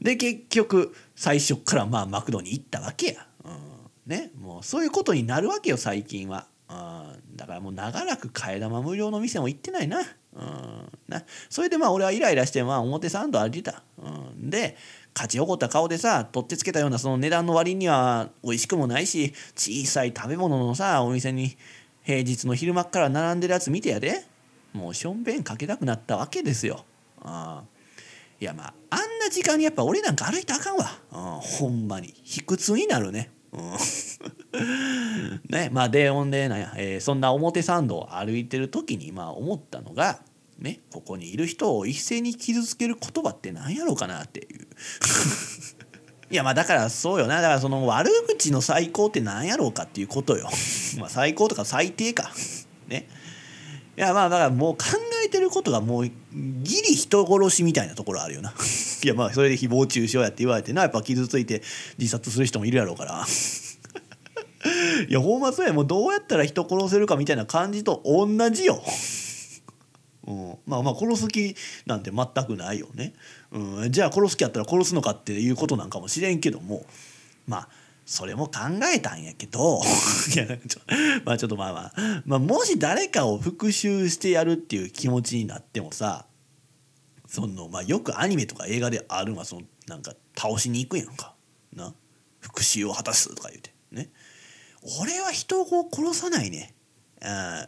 [0.00, 3.26] で結局最初からまあマクドに行ったわけや。
[4.06, 6.46] ね、もうそういうことになるわけよ最近は。
[7.34, 10.00] だからもう長らく替え玉無料の店も行ってないな。
[10.00, 10.06] うん
[11.08, 13.82] なそれでまあ俺はイライラしてまあ表参道歩いてた。
[13.98, 14.76] うん、で
[15.16, 21.56] 勝ち誇った顔でさ取ってつけたようなその値段の割には美味しくもないし小さい食べ物のさお店に
[22.04, 24.24] 平日の昼間っから並んでるやつ見てやで。
[24.76, 26.84] もうしょんべんかけたくなったわけですよ。
[27.22, 27.64] あ
[28.38, 32.14] いやまああんな時間にやっぱ俺なんか歩いたあかんわ、うん、ほんまに。
[32.22, 33.30] 卑屈になるね。
[33.52, 33.72] うん。
[35.48, 40.20] ねまあでほんでなんや、えー、そんな表参道を歩いてる時にまあ思ったのが
[40.58, 44.66] ね、ここにいる人を一斉に傷つける言葉って何やろうかなっていう。
[46.28, 47.36] いやまあだからそうよな。
[47.36, 50.48] だからその悪口の最高って何やろうかっていうことよ。
[50.98, 52.32] まあ最高とか最低か。
[52.88, 53.08] ね。
[53.96, 54.84] いやまあだからもう考
[55.24, 58.54] えてることがもうギリ人殺しみたいなところあるよな。
[59.04, 61.62] いやまあそれで誹謗中傷やって言われてなやっぱ傷ついて
[61.98, 63.26] 自殺する人もいるやろうから。
[65.08, 65.72] いやほんまそうや。
[65.72, 68.82] もうどうやったら人殺せるかみたいな感じと同じよ。
[70.26, 71.54] うん、まあまあ殺す気
[71.86, 73.14] なんて全くないよね、
[73.52, 76.84] うん、じゃあ殺す気やったら殺すのかっていうことなんかもしれんけども
[77.46, 77.68] まあ
[78.04, 78.52] それも考
[78.94, 79.80] えたんやけど
[80.36, 80.46] や,、
[81.24, 86.26] まあ、ちょっとまあまあ、まあ、もし誰かを復讐してやるっていう気持ちになってもさ
[87.26, 91.34] その、まあ、よくアニメとか映画であるのはそのなんか倒しに行くやんか。
[91.72, 91.94] な。
[92.40, 93.72] 復讐を果たすとか言うて。
[93.90, 94.10] ね。
[95.00, 96.74] 俺は人を殺さないね、
[97.20, 97.66] うん、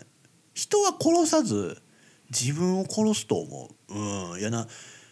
[0.55, 1.83] 人は殺さず
[2.31, 3.95] 自分を殺すと思う。
[3.95, 4.41] うん。
[4.41, 4.67] いやな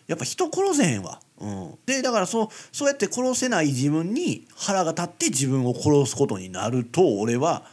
[0.06, 7.64] やっぱ人殺せへんわ、うん、でだからそうそうやって殺せない自分に腹が立って自分を殺すことになると俺は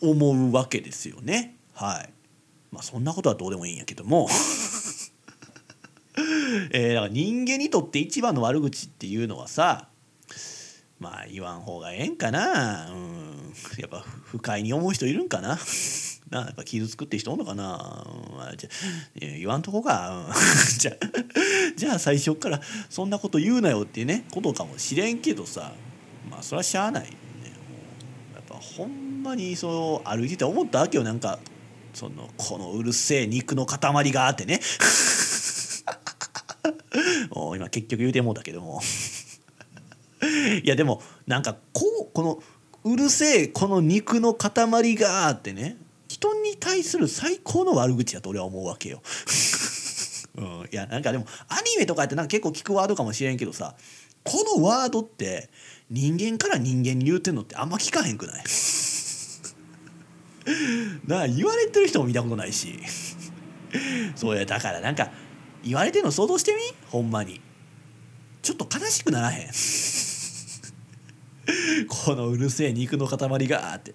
[0.00, 1.56] 思うわけですよね。
[1.74, 2.10] はい。
[2.72, 4.28] まあそんなことはどうでもいいんやけども。
[6.72, 9.88] えー、だから人間にとって一番の悪口っていうのはさ
[10.98, 12.90] まあ言わん方がええんかな。
[12.90, 13.54] うん。
[13.78, 15.58] やっぱ不快に思う人いるんかな。
[16.30, 18.06] なやっぱ傷つくって人おんのかな、
[18.50, 18.70] うん、じゃ
[19.14, 20.34] 言わんとこか、うん、
[20.78, 20.92] じゃ
[21.76, 22.60] じゃあ最初から
[22.90, 25.72] そんなこと言うなよっていうねことかもしれんけどさ
[26.30, 27.10] まあそれはしゃあないね。
[28.34, 31.04] やっぱほんまにそう歩いてて思ったわけよ。
[31.04, 31.38] なんか
[31.94, 34.60] そのこのうるせえ肉の塊があってね。
[37.30, 38.80] もう今結局言うてもうだけども。
[40.62, 42.42] いやでもなんかこうこの
[42.84, 45.76] うるせえこの肉の塊があってね。
[46.18, 49.00] 人に対する最高の悪口やと俺は思うわけよ。
[50.36, 53.74] うん、いやなんかでもアニメとかってなんか結構聞くワードかもしれんけどさ
[54.22, 55.50] このワードって
[55.90, 58.44] 人間から人間に言うてんのってあんま聞かへんくない？
[61.06, 62.78] な言われてる人も見たことないし。
[64.16, 65.10] そうやだからなんか
[65.62, 66.58] 言われてんの想像してみ？
[66.88, 67.40] ほんまに。
[68.42, 69.50] ちょっと悲しくならへん。
[71.88, 73.18] このうるせえ肉の塊
[73.48, 73.94] がって。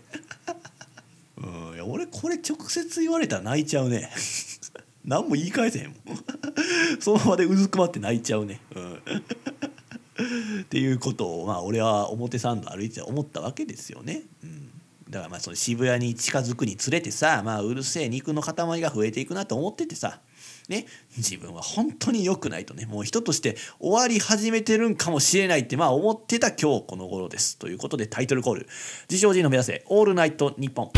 [1.44, 1.76] うん。
[1.76, 4.10] いや俺これ直接言われたら泣いちゃうね。
[5.06, 5.98] 何も言い返せへんもん。
[7.00, 8.94] その場でうずくまって泣いちゃうね、うん、
[10.62, 14.24] っていうことをまあ俺は表参道歩いて思ったわけですよね。
[14.44, 14.70] うん。
[15.10, 20.22] だからまあその渋谷に近づくにつれてさ、まあ、うるせえ肉の塊が増えていくなと思っててさ、
[20.70, 20.88] ね、
[21.18, 22.86] 自分は本当に良くないとね。
[22.86, 27.58] もう人として終わり始めてるんかもしれないってまあ思ってた今日この頃です。
[27.58, 28.68] ということでタイトルコール
[29.10, 29.84] 「自称人の目指せ。
[29.88, 30.92] オールナイトニッポン」。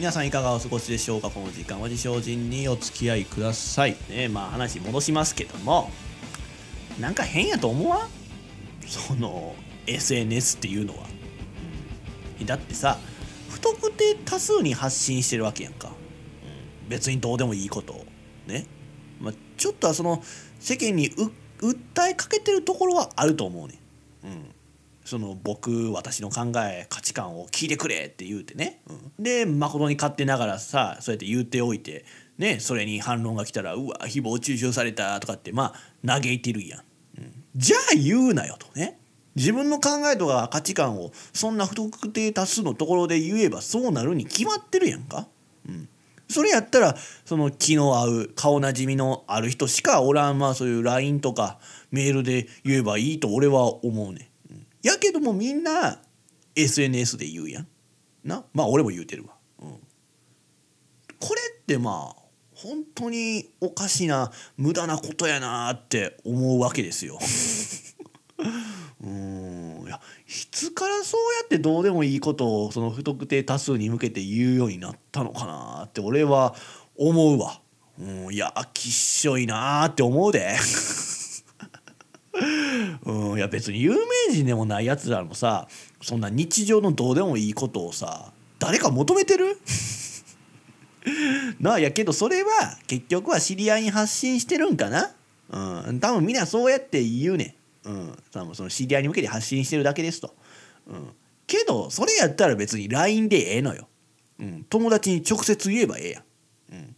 [0.00, 1.28] 皆さんいかがお過ごしでしょうか？
[1.28, 3.98] この時間は自称人にお付き合いください。
[4.08, 5.90] ねまあ話戻しますけども
[6.98, 8.08] なんか変やと思わん？
[8.88, 9.54] その
[9.86, 11.04] SNS っていうのは、
[12.46, 12.96] だってさ
[13.50, 15.90] 不特定多数に発信してるわけやんか、
[16.88, 18.06] 別にどうでもいいことを。
[18.46, 18.64] ね、
[19.20, 20.22] まあ、ちょっとはその
[20.60, 23.78] 世間に訴えかけてるところはあると思うね
[24.24, 24.54] うん。
[25.10, 32.04] その僕私の考え価値観を聞いてくれって言うてね、うん、で誠に勝手ながらさそうやって言っておいて
[32.38, 36.80] ねそれに反論が来たら「うわ誹謗中傷された」とかってまあ嘆いてるやん、
[37.18, 39.00] うん、じゃあ言うなよとね。
[39.34, 45.26] 自分の考えとか価値観をそんな不特定多数のところで言えばそうなるに決まってるやんか、
[45.68, 45.88] うん、
[46.28, 51.58] それやったらその気の合う顔なじみのある人しかおらんまあそういう LINE とか
[51.90, 54.29] メールで言えばいいと俺は思うね
[54.82, 56.00] やけどもみんな
[56.56, 57.68] SNS で言うやん。
[58.24, 58.44] な？
[58.52, 59.70] まあ俺も言うてるわ、うん、
[61.18, 62.20] これってまあ
[62.54, 67.18] 本当におかしな無駄なことやなって思うわけですよ。
[69.02, 69.84] うん。
[69.86, 76.54] いやいつからそうやってどうでもいいことをその不特定多数に向けて言うようになったのかなって俺は
[76.96, 77.60] 思うわ。
[77.98, 80.56] うん、いやきっしょいなって思うで。
[83.04, 85.66] うん、いや別に有名人でもないやつらもさ
[86.00, 89.58] そんな日常のどうでもいいことをさ誰か求めてる？
[91.58, 95.14] なあやけどそれは結局は知り合いに発信してるんかな？
[95.88, 100.34] うん多分みんなそうやって言うねん、うん、多分その知り合いに向けて発信してるだけですと、
[100.86, 101.08] うん、
[101.46, 103.88] けどそれやったら別に LINE でええのよ、
[104.38, 106.22] うん、友達に直接言えばええやん、
[106.72, 106.96] うん、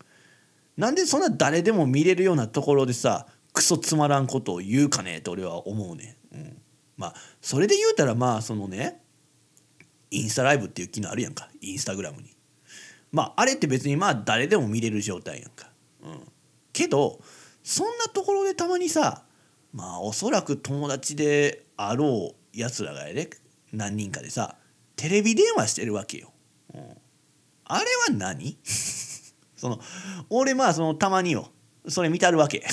[0.77, 6.57] なんでそんな誰でも見れるようなところでさクソつまらんことを言うかねって俺は思うね、うん、
[6.97, 9.03] まあそれで言うたらまあそのね
[10.11, 11.49] インスタライブっていう機能あるやんか。
[11.63, 12.37] インスタグラムに。
[13.11, 15.71] まああれって別にまあ誰でも見れる状態やんか、
[16.03, 16.21] うん、
[16.73, 17.21] けど
[17.63, 19.23] そんなところでたまにさ
[19.73, 23.31] まあおそらく友達であろうやつらがやで
[23.73, 24.57] 何人かでさ
[24.97, 26.33] テレビ電話してるわけよ、
[26.75, 26.81] うん、
[27.65, 28.57] あれは何？
[29.57, 29.79] その
[30.29, 31.51] 俺まあそのたまによ。
[31.89, 32.65] それ見たるわけ。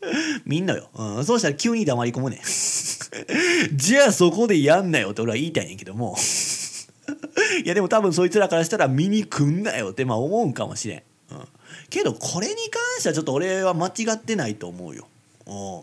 [0.46, 2.40] 見んのよ、うん、そうしたら急に黙り込むね。
[3.74, 6.16] じゃあそこでやんなよって俺は言いたいんやけども。
[7.64, 11.48] いやでも多分そいつらからしたら見に来んなよってまあ思うんかもしれん、うん、
[11.88, 15.08] けどこれに関してはちょっと俺は間違ってないと思うよ、
[15.46, 15.80] うん、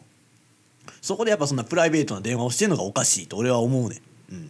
[1.02, 4.02] そこでやっぱそんなプライベートな電話をしてんのがおかしいと俺は思うね、
[4.32, 4.50] うん、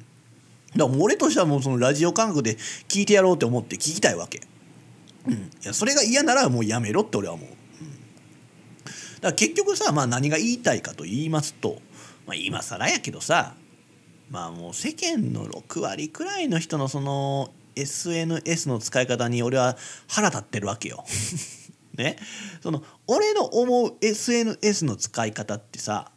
[0.76, 2.58] だから俺としてはもうそのラジオ感覚で
[2.90, 4.42] 聞いてやろうって思って聞きたいわけ。
[5.28, 7.50] うん、いやそれが嫌ならもうやめろって俺は思う。
[9.22, 11.80] から結局さ、まあ、何が言いたいかと言いますと、
[12.26, 13.56] まあ、今更やけどさ
[14.30, 21.04] まあもう世間の6割くらいの人のその SNS の使い方に俺は腹立ってるわけよ。
[21.96, 22.18] ね、
[22.62, 26.12] その俺の思う SNS の使い方ってさ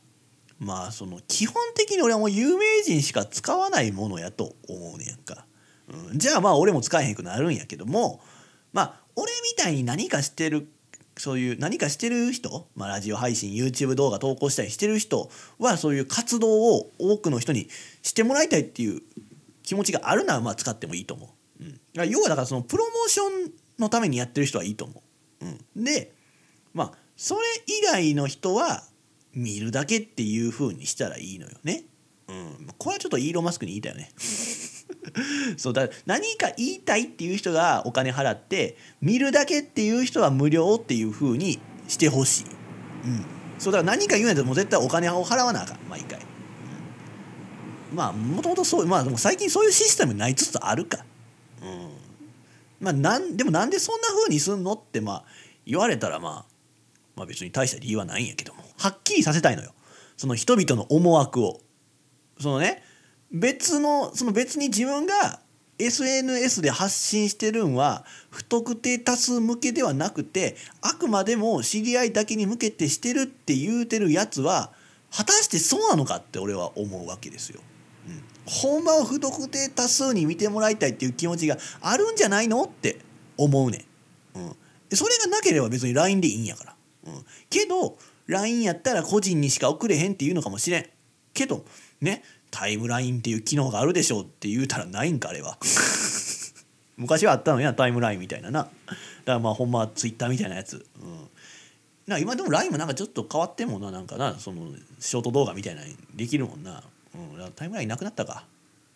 [0.58, 5.46] まあその基本的に俺はもう有名人しか使わないものやと思うねんか、
[6.10, 8.20] うん、じゃあまあ俺も使えへんくなるんやけども
[8.72, 10.68] まあ俺みたいに何かしてる
[11.18, 17.68] そういう何かしてる人、まあ、ラジオ配信 YouTube 動画投稿したりしてる人はそういう活動を多くの人に
[18.02, 19.02] してもらいたいっていう
[19.62, 25.02] 気持ちがあるならまあ使ってもいいと思う、うん、要はだからそのプロモーションのためにやってる人はいいと思
[25.42, 25.44] う、
[25.76, 26.12] うん、で
[26.72, 28.84] まあそれ以外の人は
[29.34, 31.84] 見るだけっていう風にしたらいいのよね、
[32.28, 34.10] うん、これはちょっとイーロン・マスクに言いたいよね。
[35.56, 41.58] そうだ何か言いたいっていう人がお金払って見るだけっていう人は無料っていうふうに
[41.88, 42.44] してほしい、
[43.04, 43.24] うん、
[43.58, 45.78] そうだから何か言うんやったらもう絶対お金を払わなあかん。
[45.88, 51.04] 毎回、うん、まあもともとそうまあでも最近そういうシステムにないつつあるか。
[51.62, 51.90] うん。
[52.80, 55.24] まあなんでもなんでそんなふうにすんのってまあ
[55.66, 56.44] 言われたらまあ
[57.16, 58.64] まあ別に大した理由はないんやけども。
[58.78, 59.72] はっきりさせたいのよ。
[60.16, 61.60] その人々の思惑を。
[62.40, 62.84] そのね
[63.30, 65.40] 別のその別に自分が
[65.78, 74.72] SNS で発信してるんは不特定多数向けではなくてあくまでも知り合いだけに向けてしてるって言うてるやつは
[75.14, 77.60] 果たしてそうなのかって俺は思うわけですよ。
[78.08, 82.98] うん、ほんまは不特定多数に見てもらいたいっていう気持ちがあるんじゃないのって
[83.36, 83.86] 思うね
[84.34, 84.38] ん。
[84.38, 84.56] うん、
[84.92, 86.74] それがなければ別に LINE でいいんやから、
[87.06, 90.86] うん、けど LINE やったら個人にしか送れへんっていうのかもしれん。
[91.32, 91.64] けど
[92.00, 92.22] ね。
[92.50, 95.58] タイムラインっていう機能があるでしょうって言うたらないんかあれは。
[96.96, 98.64] 昔はあったのやタイムラインみたいなな。
[98.64, 98.72] だか
[99.24, 101.28] らまあほんまツイッターみたいなやつ、うん、
[102.06, 104.38] な今でも LINE もなんかちょっと変わってんもんななんかな。
[104.38, 105.82] そのショート動画みたいな
[106.14, 106.82] できるもんな、
[107.14, 108.46] うん、タイムラインなくなったか。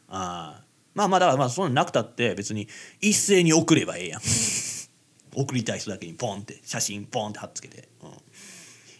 [0.08, 2.68] ああまあまあだからまあそんななくたって別に
[3.00, 4.20] 一斉に送ればええやん。
[5.34, 8.10] 送りたい人だけにポンって写真ポンって貼っつけて、うん、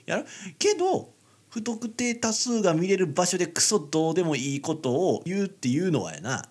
[0.07, 0.27] やる？
[0.59, 1.13] けど
[1.53, 6.47] 不特定多数が見れる場所でクソどうでもいいことを言うっていうのはやな。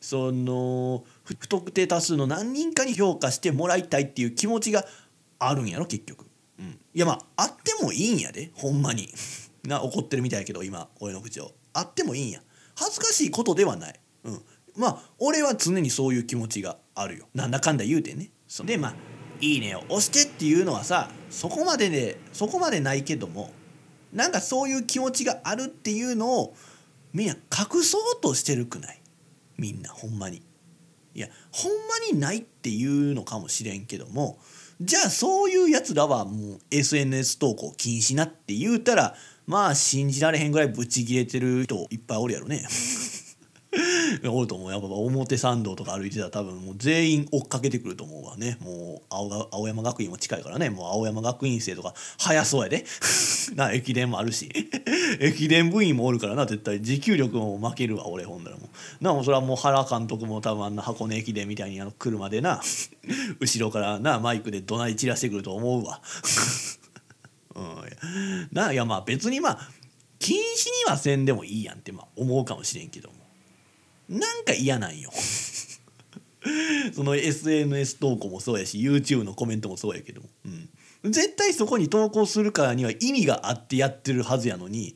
[0.00, 4.86] その不特定多数の何人かに評価してもらいたいっていう気持ちが
[5.38, 6.26] あるんやろ結局、
[6.58, 9.12] うん、いやまああってもいいんやでほんまに。
[9.64, 11.52] な怒ってるみたいやけど今俺の口を。
[11.74, 12.40] あってもいいんや。
[12.76, 14.40] 恥ずかしいことではない、うん、
[14.74, 17.28] まあ俺は常にそういう気持ちがあるよ。
[17.34, 18.30] なんだかんだ言うてね。
[18.64, 18.94] でまあ
[19.42, 23.50] 「いいね」を押してっていうのはさそこまででそこまでないけども
[24.16, 26.56] なんかそういう気持ちがあるっていうのを
[27.12, 29.00] みんな隠そうとしてるくない？
[29.58, 30.42] みんなほんまに。
[31.14, 34.38] いやほんまにないっていうのかもしれんけども
[34.82, 39.14] じゃあそういうやつらはもう SNS 投稿禁止なって言うたら
[39.46, 42.66] まあ信じられへんぐらいブチギレてる人いっぱいおるやろね。
[44.28, 44.70] おると思う。
[44.70, 48.58] やっぱ表参道とか歩いてたら多分もう全員追っかけてくると思うわね。
[48.60, 50.70] もう青青山学院も近いからね。
[50.70, 52.84] もう青山学院生とか早そうやで。
[53.54, 54.48] な駅伝もあるし。
[55.20, 56.46] 駅伝部員もおるからな。
[56.46, 58.68] 絶対持久力も負けるわ俺ほんだらも
[59.00, 59.04] う。
[59.04, 62.60] なもそれはもう原監督も多分あんな箱根駅伝みたいにあの車でな
[63.40, 66.00] 後ろからなマイクで怒鳴り散らしてくると思うわ。
[67.54, 69.58] うん、ないやまあ別にまあ
[70.18, 70.40] 禁止
[70.86, 73.10] にはせんでもいいやんってまあ思うかもしれんけど
[74.08, 75.10] なんか嫌なんよ。
[76.94, 80.28] その SNS 投稿もそうやし YouTube のコメントもそうやけども、
[81.02, 84.94] うん、絶対そこに投稿するからには意味があってやってるはずやのに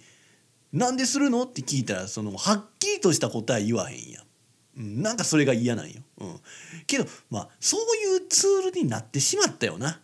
[0.72, 4.24] なんでするのって聞いたらそのはっきりとした答え言わへんやん、
[4.78, 6.40] うん、なんかそれが嫌なんよ、うん、
[6.86, 10.00] けどまあそういうツールになってしまったよな。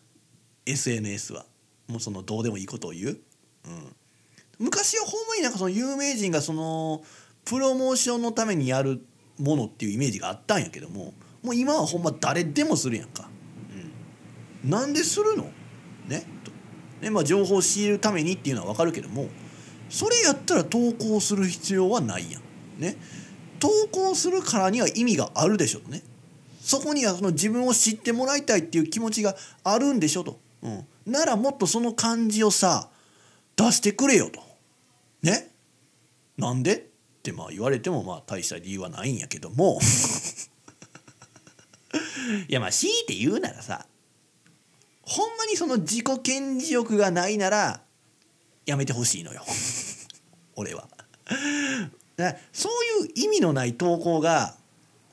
[0.66, 1.46] SNS は。
[1.88, 3.18] もうそのどうでもいいことを言う、
[3.66, 3.96] うん、
[4.58, 7.04] 昔はほんまになんかその有名人がその
[7.46, 9.00] プロモーションのためにやる
[9.38, 13.28] ものっていうイメージがあったんやけどももう今はほんま誰でもするやんか。
[14.64, 15.44] うん、なんでするの？
[16.08, 16.26] ね？
[16.44, 16.50] と
[17.00, 19.28] ねまあ、情報を仕入れるためにっていうのは分かるけども
[19.88, 22.42] それやったら投稿する必要はないやん。
[22.78, 22.96] ね？
[23.60, 26.02] 投稿するからには意味があるでしょとね。
[26.60, 30.40] そこにはその自分を知ってもらいたいっていう気持ちがあるんでしょと。
[30.62, 32.88] うん、ならもっとその感じをさ
[33.54, 34.40] 出してくれよと。
[35.22, 35.52] ね？
[36.36, 36.88] なんで？
[37.30, 39.80] ってまあ言われてもまあ大した理由はないんやけども
[42.48, 43.86] いやまあ強いて言うならさ
[45.02, 47.80] ほんまにその自己顕示欲がないなら
[48.64, 49.42] やめてほしいのよ
[50.54, 50.88] 俺は。
[52.16, 54.56] だそういう意味のない投稿が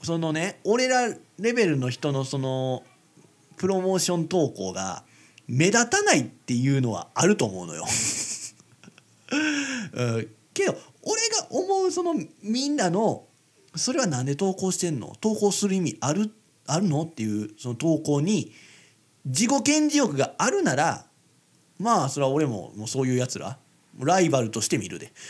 [0.03, 2.83] そのね俺らレベルの人のその
[3.57, 5.03] プロモーション投稿が
[5.47, 7.85] 目立たないっていうのはあると思うのよ。
[9.93, 13.27] うん、けど俺が思うそのみんなの
[13.75, 15.15] それは何で投稿してんの？
[15.19, 16.31] 投稿する意味ある？
[16.67, 17.03] あるの？
[17.03, 18.51] っていうその投稿に
[19.25, 21.05] 自己顕示欲があるなら
[21.79, 23.57] まあそれは俺ももうそういうやつら。
[23.99, 25.11] ライバルとして見るで。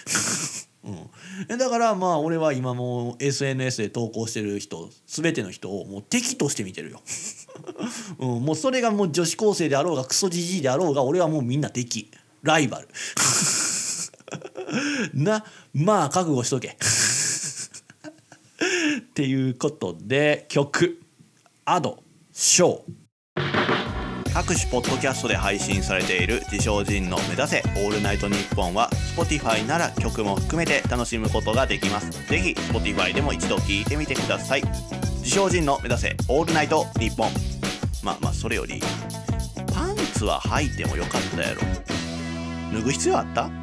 [0.86, 7.02] うん、だからまあ俺は今も SNS で投稿してる人全ての人をもう敵として見てるよ、
[8.20, 12.12] うん、もうそれがもう女子高生であろうがクソじじいであろうが俺はもうみんな敵。
[12.42, 12.90] ライバル。
[15.14, 16.76] なまあ覚悟しとけっ
[19.14, 21.00] ていうことで曲
[21.66, 22.82] 「アドショー」
[24.34, 32.10] 各種ポッドキャストで配信されている自称人の目指せオールナイトニッポンは Spotify なら曲も含めて楽しむことができます。
[32.28, 34.64] ぜひ Spotify でも一度聞いてみてください。
[35.20, 37.30] 自称人の目指せオールナイトニッポン。
[38.02, 38.82] まあまあそれより
[39.72, 41.62] パンツは履いてもよかったやろ。
[42.74, 43.63] 脱ぐ必要あった？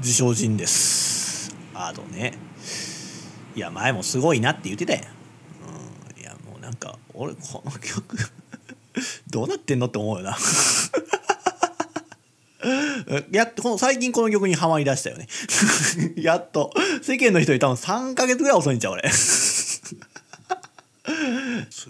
[0.00, 1.54] 自称人です。
[1.74, 2.34] あとね
[3.54, 5.06] いや前もすごいなって言ってたやん、う
[6.18, 8.16] ん、いやもうなんか俺この曲
[9.30, 10.36] どうなってんのって思うよな。
[13.30, 15.28] やっとこの最近この曲にはまりだしたよね。
[16.16, 16.72] やっと。
[17.02, 19.08] 世間の人に多分3ヶ月ぐらい遅いんちゃう俺。
[19.10, 19.80] す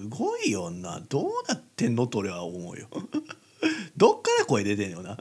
[0.08, 1.00] ごいよな。
[1.08, 2.88] どうなってんのと俺は思うよ。
[3.96, 5.18] どっから声出てんのよな。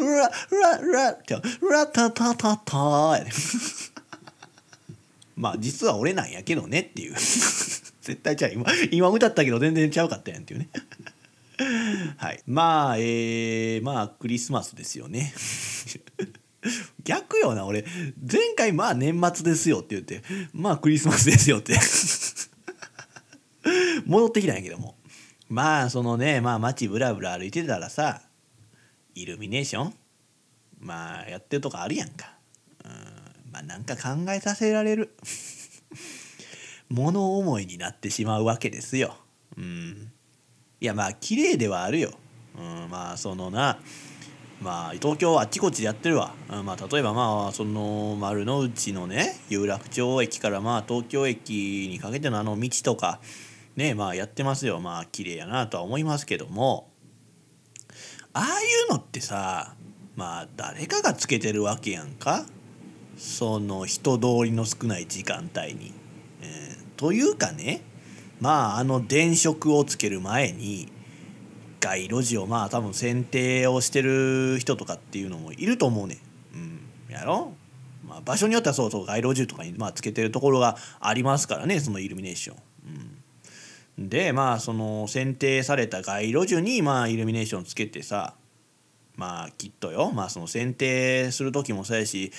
[0.00, 0.30] ララ
[0.92, 1.36] ラって
[1.70, 2.78] ラタタタタ
[3.18, 3.30] やね。
[5.36, 7.14] まあ実は俺なんやけどねっていう。
[7.14, 8.52] 絶対ちゃう。
[8.52, 10.68] 今今歌ったけど全然ちゃうかったやんっていうね。
[12.16, 12.42] はい。
[12.46, 15.32] まあえー、まあクリスマスですよね。
[17.04, 17.84] 逆よな俺。
[18.30, 20.22] 前回まあ年末ですよって言って
[20.52, 21.78] まあクリスマスですよって。
[24.06, 24.96] 戻ってきたんやけども。
[25.48, 28.22] まあそのねまあ街ブラブラ歩いてたらさ
[29.22, 29.94] イルミネーション？
[30.80, 32.34] まあやってるとこあるやんか。
[32.84, 32.92] うん。
[33.52, 35.16] まあなんか考えさせられる。
[36.88, 39.16] 物思いになってしまうわけですよ。
[39.56, 40.12] うん。
[40.80, 42.12] いやまあ綺麗ではあるよ、
[42.56, 43.80] うん、まあそのな
[44.62, 53.20] まあ東京あっちこっちでやってるわ、うん、まあ例えばまあその丸の内のね有楽町駅からまあ東京駅にかけてのあの道とか
[53.74, 54.78] ねまあやってますよ。
[54.78, 56.87] まあ綺麗やなとは思いますけども。
[58.38, 59.74] ああいうのってさ
[60.14, 62.44] まあ誰かがつけてるわけやんか
[63.16, 65.92] その人通りの少ない時間帯に。
[66.40, 67.82] えー、というかね
[68.40, 70.86] まああの電飾をつける前に
[71.80, 76.18] 街路樹をまあ多分剪定をしてる人とかっていうのもいると思うねん。
[77.08, 77.54] うん、やろ？
[78.06, 82.56] まあ、場所によってはそうそう街路樹とかにまあつけてるところがありますからねそのイルミネーション。
[82.86, 83.17] うん、
[83.98, 88.34] でまあその剪定された街路樹にまあイルミネーションつけてさ
[89.16, 90.12] まあきっとよ。
[90.12, 92.30] まあその剪定する時もそうやし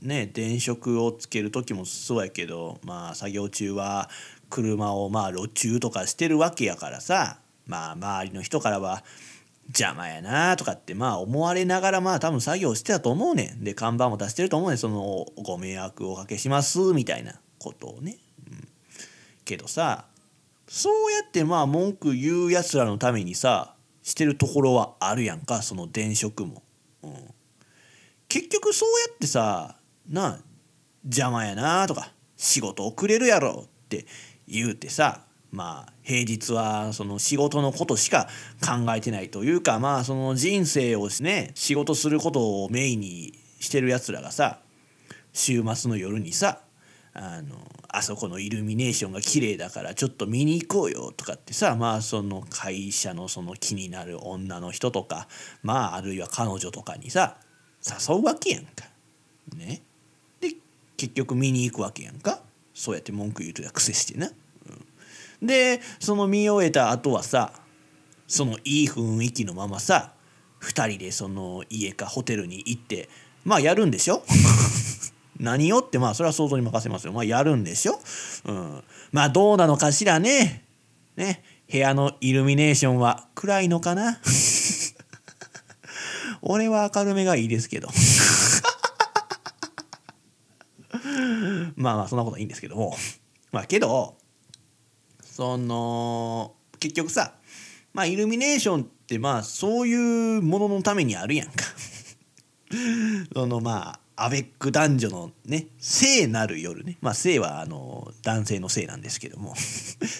[0.00, 4.08] ね電飾をつける時もそうやけどまあ作業中は
[4.48, 9.04] 車をまあ路中とかしてるわけやからさまあ周りの人からは
[9.68, 13.62] 邪魔やなとかってまあ思われながらまあ多分作業してたと思うねん。
[13.62, 14.78] で看板も出してると思うねん。
[14.78, 18.16] そのご迷惑をおかけしますみたいなことをね、
[18.50, 18.68] うん、
[19.44, 20.06] けどさ
[20.74, 26.62] そうやってまあ文句言うやつらのためにさしてるところはあるやんかその電飾も、
[27.02, 27.14] うん、
[28.26, 29.76] 結局そうやってさ
[30.08, 30.38] な
[31.04, 34.06] 邪魔やなとか仕事遅れるやろって
[34.48, 38.28] 言うてさまあ平日はその仕事のことしか
[38.62, 44.60] 考えてないというかまあその人生をね仕事することをメインにしてるやつらがさ
[45.34, 46.62] 週末の夜にさ
[47.14, 47.56] あの
[47.88, 55.28] あそこのイルミネーションが綺麗だからちょっと見に行こうよとかってさまあその会社のその気になる女の人とか
[55.62, 57.36] まああるいは彼女とかにさ
[57.86, 58.86] 誘うわけやんか。
[59.56, 59.82] ね。
[60.40, 60.54] で
[60.96, 62.40] 結局見に行くわけやんか
[62.72, 64.30] そうやって文句言うとや癖してな。
[65.42, 67.52] でその見終えた後はさ
[68.26, 70.14] そのいい雰囲気のままさ
[70.62, 73.10] 2人でその家かホテルに行って
[73.44, 74.22] まあやるんでしょ？
[75.38, 77.12] 何をってまあそれは想像に任せますよ。
[77.12, 77.98] まあやるんでしょ、
[78.46, 80.64] うん、まあどうなのかしらね。
[81.16, 81.42] ね。
[81.70, 84.20] 部屋のイルミネーションは暗いのかな。
[86.42, 87.88] 俺は明るめがいいですけど。
[91.76, 92.96] まあまあそんなことはいいんですけども。
[93.52, 94.16] まあけど
[95.22, 97.34] その結局さ
[97.94, 101.64] まあイルミネーションってまあそういうもののためにあるやんか。
[103.34, 109.54] そのまあアベック男女のね聖なる夜ねまあ聖はあの男性の性なんですけども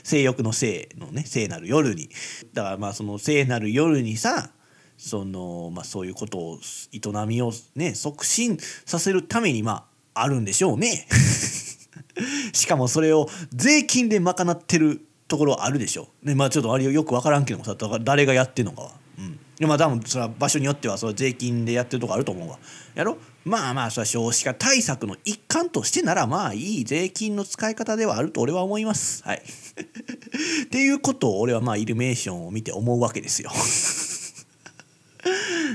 [0.02, 2.10] 性欲の性のね聖なる夜に
[2.52, 4.50] だからまあその聖なる夜にさ
[4.98, 6.58] そのまあそういうことを
[6.92, 11.06] 営みをね促進させるためにまああるんでしょうね
[12.52, 16.08] しかもそれを税金で賄ってるところあるでしょ。
[16.24, 18.92] でまあちょっとあれよく分からんけどもさ誰がやってんのかは。
[19.18, 22.58] うんでまあ多分それは場所によってはそれ税金でやってるとこあると思うわ。
[22.94, 29.22] やろまあまあそれは少子化対策の一環としてならまあいい税金の使い方ではあると俺は思います。
[29.24, 29.42] はい。
[30.64, 33.50] っていうことを俺はまあイルミネーションを見て思うわけですよ。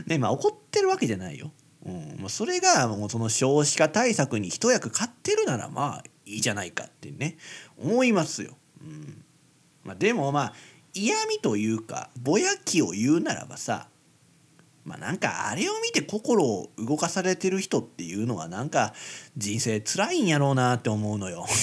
[0.07, 1.51] ねまあ怒ってるわけじゃないよ。
[1.85, 7.37] うん、それがもうその少子化対策に一役買ってるならまあいいじゃないかってね
[7.77, 8.57] 思いますよ。
[8.81, 9.23] うん
[9.83, 10.53] まあ、でもまあ
[10.93, 13.87] 嫌味というかぼやきを言うならばさ
[14.87, 18.93] まあなんかあれを見て心を動かされてる人っていうのはなんか
[19.35, 21.45] 人生辛いんやろうなって思うのよ。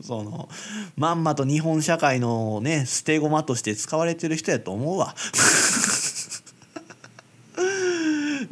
[0.00, 0.48] その
[0.96, 5.16] まんまと日本社会のね捨て駒として使われてる人やと思うわ。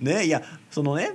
[0.01, 1.13] ねいやそのね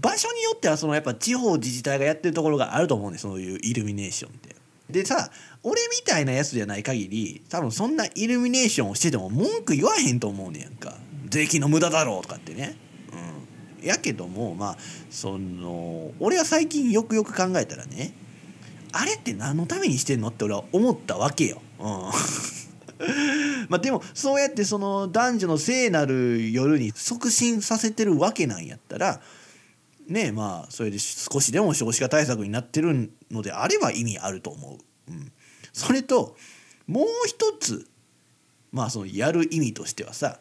[0.00, 4.54] 場所によってはそのやっぱ地方自治体がやってるところがあると思うんですそういうイルミネーションって。
[4.88, 5.32] でさ
[5.64, 10.94] 俺みたいなやつじゃない限り多分そんなイルミネーションをしてても文句言わへんと思うねやんか
[11.36, 12.78] 税金の無駄だろうとかってね。
[13.78, 14.76] うん、やけどもまあ
[15.10, 18.14] その俺は最近よくよく考えたらね
[18.92, 21.60] あれって何のためにしてんのって俺は思ったわけよ。
[21.78, 21.86] うん
[23.68, 29.20] まあでもそうやってその男女の聖なる夜に促進させてるわけなんやったら
[30.06, 34.78] ねまあそれで少しでも少子化対策になってるのであれば意味あると思
[35.08, 35.12] う。
[35.12, 35.30] うん、
[35.74, 36.34] それと
[36.86, 37.86] もう一つ
[38.72, 40.40] まあそのやる意味としてはさ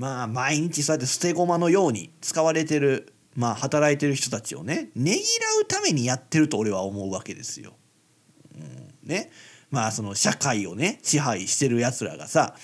[0.00, 5.20] まあ毎日そうやって捨て駒のように使われてるまあ働いてる人たちをねねぎら
[5.60, 7.74] うためにやってると俺は思うわけですよ。
[8.56, 9.30] うん、ね
[9.70, 12.54] まあその社会をね支配してるやつらがさ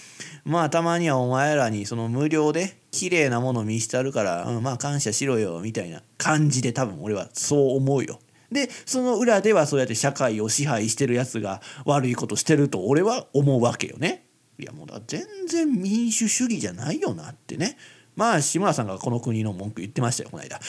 [0.46, 8.18] まあたまにはお前らにその無料で綺麗なもの見してあるから、うん、まあ感謝しろよみたいな感じで多分俺はそう思うよ。
[8.50, 14.25] でその裏ではそうやって社会を支配してるやつが悪いことしてると俺は思うわけよね。
[14.58, 17.76] いやもうだ全然民主主義じゃないよなってね。
[18.16, 20.58] まあ志村さんがこの国の文句言ってましたよこの間。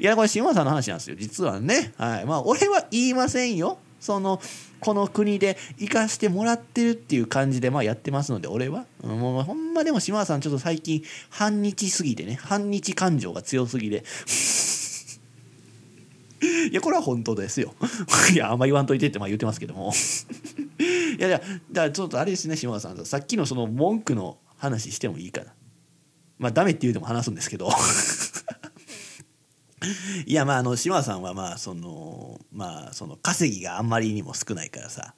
[0.00, 1.92] いやこれ志村さんの話なんですよ実はね。
[1.96, 2.24] はい。
[2.24, 3.78] まあ俺は言いませんよ。
[4.00, 4.40] その
[4.80, 8.86] この国で生かしてもらってるっていう感じでまあやってますので俺は。
[9.04, 12.38] もうほんまでも島田さんちょっと最近反日すぎてね。
[12.42, 14.02] 反日感情が強すぎで
[16.70, 17.74] いやこれは本当ですよ。
[18.32, 19.92] いやあんま言わんといてってまあ言ってますけども。
[21.18, 21.50] いやいやだか
[21.88, 25.54] らちょっとあれですね島田さんさっきのその文句の話してもいいかな
[26.38, 27.70] まあダメって言うても話すんですけど
[30.26, 35.14] いやまああの島さんはまあそのまあその稼ぎがあんまりにも少ないからさ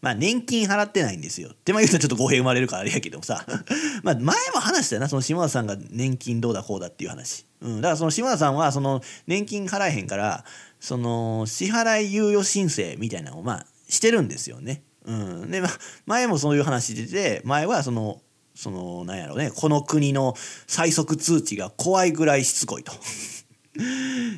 [0.00, 1.50] まあ年金払ってないんですよ。
[1.52, 3.44] ってまあ言うとちょっと語弊生まれるからあれやけどもさ
[4.04, 4.22] まあ前
[4.54, 7.46] も話したよなその島田さんが年金どうだこうだっていう話。
[7.60, 10.44] うん、だからその島田さんはその年金払えへんから
[10.78, 14.82] その支払い猶予申請みたいなのをまあしてるんですよね。
[15.08, 15.68] うん、で、ま、
[16.06, 18.20] 前もそういう話でて前はその
[18.54, 20.34] そのなんやろうねこの国の
[20.66, 22.92] 最速通知が怖いぐらいしつこいと。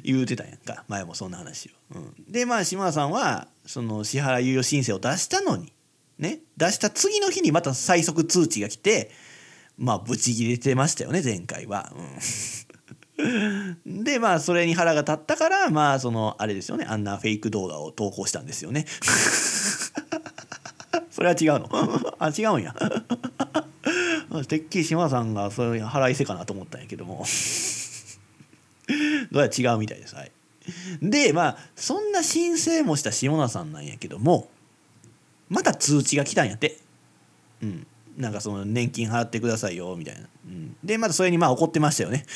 [0.04, 1.96] 言うてたんやんか前もそんな話を。
[1.96, 5.72] うん、でまあ島田さんはその支払い猶予申請を出したのに
[6.18, 9.10] ね出した次の日にまた最速通知が来て
[9.78, 11.92] まあブチギレてましたよね前回は。
[13.16, 18.84] うん、 でまあそれに腹が立ったからまあそのあれですよねあんなフェイク動画を投稿したんですよね。
[21.20, 21.68] それは違うの。
[22.18, 22.74] あ違うんや。
[24.48, 27.26] てっきり島田さんがそういう腹いせかなと思ったんやけども。
[29.30, 30.14] どうやら違うみたいです。
[30.14, 30.32] はい、
[31.02, 34.48] でまあそんな申請もした下田さんなんやけども
[35.50, 36.78] また通知が来たんやって。
[37.62, 37.86] うん。
[38.16, 42.26] なんかその年金払ってくださいよみたいな、うん、でまたそれにまあ怒ってましたよね。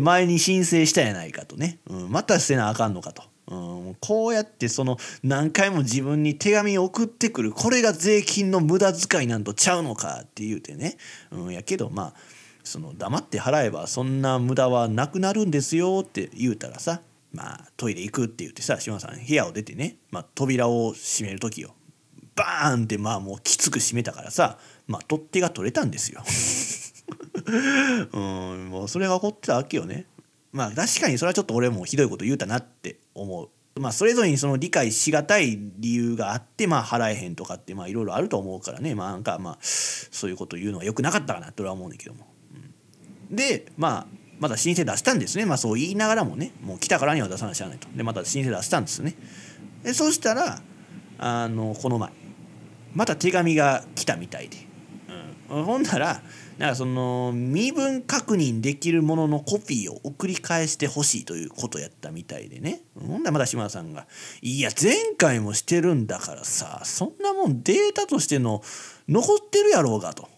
[0.00, 10.96] 前に申請したやないかとね、うん、また捨てなあかんのかと、うん、こうやってその何回も自分に手紙を送ってくるこれが税金の無駄遣いなんとちゃうのかって言うてね、
[11.32, 12.14] うん、やけどまあ
[12.62, 17.00] その黙って払えばそんな無駄はなくなるんですよって言うたらさ
[17.32, 21.74] まあトイレ行くって言ってさ島さん部屋を出てね、まあ、扉を閉める時よ。
[22.36, 26.22] バーンってまあもうきつく閉めたからさまあ取っ手が取れたんですよ。
[28.12, 30.06] うんもうそれが起こってたわけよね。
[30.52, 33.48] まあ確かにそれはちょっと俺もひどいこと言うたなって思う。
[33.80, 38.94] まあ、それぞれにその理解しがたい理由があってまあ払えへんとかってまあいろいろあると思うからね。
[38.94, 42.26] まあなんかまあそういうこと言うのはよくなかったかなと俺は思うんだけども。
[43.30, 44.06] でまあ
[44.40, 45.46] また申請出したんですね。
[45.46, 46.52] まあそう言いながらもね。
[46.62, 47.88] もう来たからには出さなきゃいないと。
[47.94, 49.14] でまた申請出したんですね。
[49.84, 50.60] でそしたら
[51.18, 52.10] あのこの前
[52.94, 54.56] また手紙が来たみたいで、
[55.50, 56.22] うん、ほんなら
[56.60, 64.06] なんかその身分確認できるもののコピーを送り返してほしいということやったみたいでねほんならまた島田さんが
[64.42, 68.62] 「いや前回もしてるんだからさそんなもんデータとしての
[69.08, 70.28] 残ってるやろうが」と。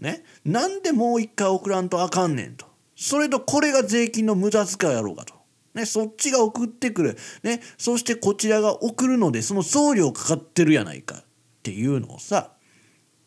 [0.00, 2.66] ね、なんでもう一回送らんとあかんねんと。
[2.94, 5.34] それとこれが税金の無駄遣いやろうかと。
[5.74, 7.18] ね、そっちが送ってくる。
[7.42, 11.24] ね、そしてこちらが送るのでその送料かかってるやないかっ
[11.64, 12.52] ていうのをさ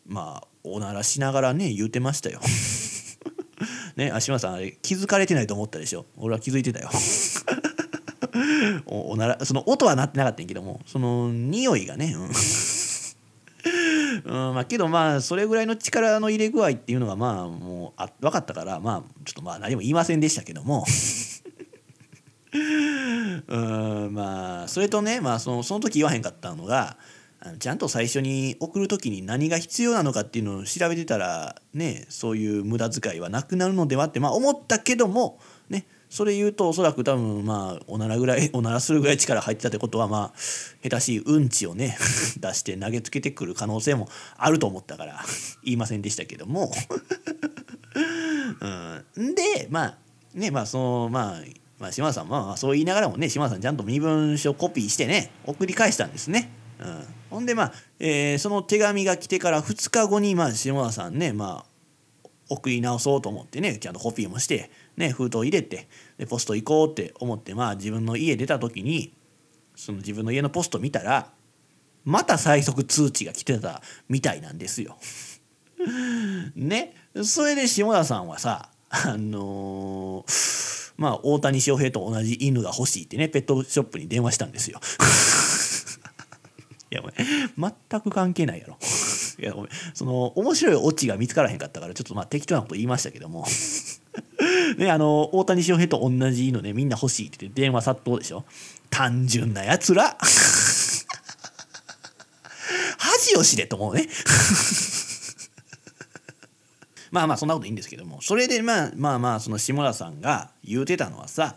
[0.06, 2.40] まあおならしながらね言うてましたよ。
[3.96, 6.06] ね足島さんあれ気づかれてないと思ったでしょ？
[6.16, 6.90] 俺は気づいてたよ。
[8.86, 12.30] おおならその音は鳴ってなかったんやけどもその匂いがね、うん。
[14.24, 20.84] うんまあ、けどまあそれぐらいの力の入れ具合っていうのがまあもうあ分かったからまあちょっとまあ何も言いませんでしたけども。
[23.48, 23.56] う
[24.08, 26.98] んまあそれとね、まあ、そのその時言わへんかったのが
[27.58, 40.38] ちゃんと最初に送る時に何が必要なのかっていうのを調べてたらねそういう無駄遣いはなくなるのではってまあ思ったけどもねそれ言うとおそらく多分まあおならぐらい おならするぐらい力入ってたってことはまあ
[40.82, 41.96] 下手しいうんちをね
[42.38, 45.24] 出して投げつけてくる可能性もあると思ったから
[45.64, 46.72] 言いませんでしたけども
[49.16, 49.98] うん、でまあ
[50.34, 51.42] ねまあそのまあ
[51.78, 56.61] まあ、島田さんまあそう言いながらもね島田さんちゃんと身分証コピーしてね送り返したんですね。
[56.82, 69.14] うん、ほんでまあ、えー、その手紙が来てから2日後にまあ島田さんねまあ送り直そうと思ってねちゃんとコピーもしてね、封筒入れてでポスト行こうって思ってまあ自分の家出た時に
[69.74, 71.30] その自分の家のポスト見たら
[72.04, 74.98] また最速通知が来てたみたいなんですよ。
[76.54, 84.80] ねそれで下田さんはさあのー、まあ大谷翔平と同じ犬が欲しいってねペットショップに電話したんですよ。
[86.92, 87.14] いやお前
[87.90, 88.76] 全く関係ないやろ。
[89.40, 93.46] いやごめんその面白いオチが見つからへんかったからちょっとまあ適当なこと言いましたけども。
[94.76, 98.44] ねあの大谷翔平と同じ犬ねみんな欲しいって言って電話殺到でしょ。
[98.90, 100.18] 単純なやつら。
[102.98, 104.06] 恥を知れと思うね。
[107.10, 108.20] まあまあそんなこといいんですけども。
[108.20, 111.56] それでまあまあまあその下田さんが言うてたのはさ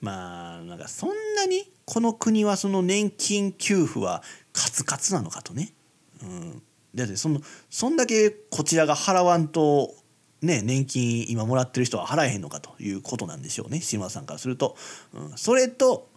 [0.00, 4.22] まあなんかそんなにこの国はその年金給付は
[4.52, 5.72] カツカツなのかとね。
[6.22, 6.62] うん、
[6.94, 7.40] だってその
[7.70, 9.94] そんだけこちらが払わんと
[10.42, 14.76] ね年金今もらってる人は払えへんのかということなんでしょうね島田さんからすると。
[15.12, 16.08] うん、それと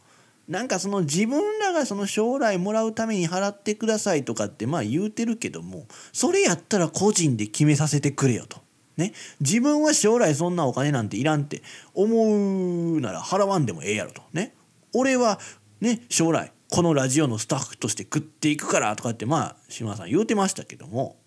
[0.47, 8.66] なんかその自分らがその将来もらうために払ってくださいとかってまあ言うてるけどもそれやったら個人で決めさせてくれよと。
[8.97, 11.61] ね、自分は将来そんなお金なんていらんって
[11.93, 14.21] 思うなら払わんでもええやろと。
[14.33, 14.53] ね、
[14.93, 15.39] 俺は
[15.79, 21.17] ね将来このラジオのスタッフとして食っていくからとかってまあ島田さん言うてましたけども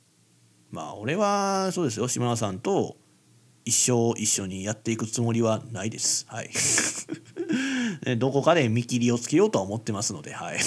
[0.71, 2.97] まあ俺はそうですよ島田さんと
[3.65, 6.27] 一生一緒にやっていくつもりはないです。
[6.29, 6.51] はい。
[8.19, 10.59] どこかで見切りをつけようとは思ってますので、はい。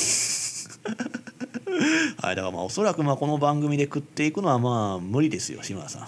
[2.22, 6.08] はい、だからまあおそらくまあこの番組で食っていくのはまあ無理ですよ、島田さん。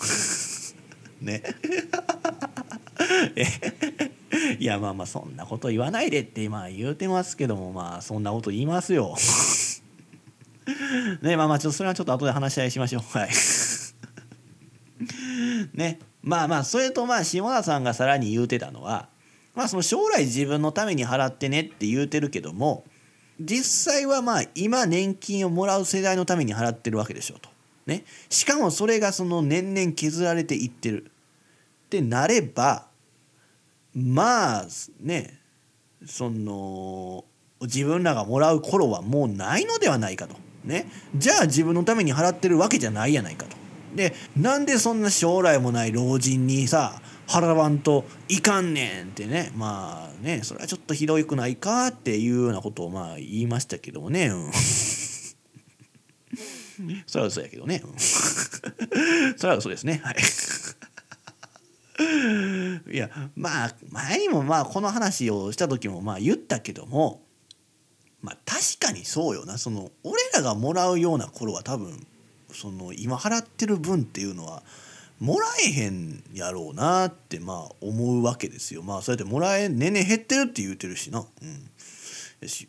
[1.21, 1.43] ね。
[4.59, 9.15] いやまあまあそんなこと言わないでってまあ言うてますけどもまあそんなこと言いますよ。
[11.21, 13.01] ねまあまあちょっとそれはちょっと後で話し合いしましょう。
[13.17, 13.29] はい。
[15.73, 19.09] ねまあまあそれとまあ下田さんがさらに言うてたのは
[19.53, 22.85] まあその将来自分のために払ってねって言うてるけども
[23.39, 27.49] 実際はまあ今年金をもらう世代のために払ってるわけでしょと。
[27.85, 31.11] ね、しかもそれがその年々削られていってる。
[31.85, 32.87] ってなれば
[33.93, 34.65] まあ
[34.99, 35.39] ね
[36.05, 37.23] その
[37.61, 40.35] 自分らがもらう頃はもうないのではないかと。
[40.65, 43.55] ね、じゃあ自分のために払ってるわけじゃないやないかと。
[43.95, 49.51] でなんでそんな将来もない老人にさ払わんといかんねんってね。
[49.55, 54.51] まあねそれはちょっとひどいくないかっていうようなことをまあ言いましたけどもね、うん、
[57.07, 57.81] それは嘘やけどね、
[59.37, 60.01] それは嘘ですね。
[60.03, 60.15] はい。
[62.91, 67.23] いやまあ前にもまあこの話をした時もまあ言ったけども
[68.21, 69.57] まあ確かにそうよな。
[69.57, 72.05] その俺らがもらうような頃は多分
[72.53, 74.63] その今払ってる分っていうのは
[75.19, 78.81] もらえへんやろうなってまあ思うわけですよ。
[78.81, 81.19] まあそうやってもらえ年々減ってるって言うてるしな。
[81.19, 81.69] うん。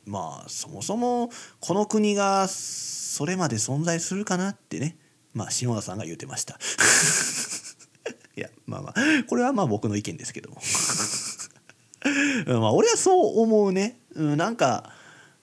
[0.07, 4.97] まあそもそもこの国がそれまで存在するかなってね
[5.35, 6.59] まあ下田さんが言うてました。
[8.37, 8.95] いやまあまあ
[9.27, 10.61] これはまあ僕の意見ですけども。
[12.47, 14.93] まあ俺はそう思うね、うん、なんか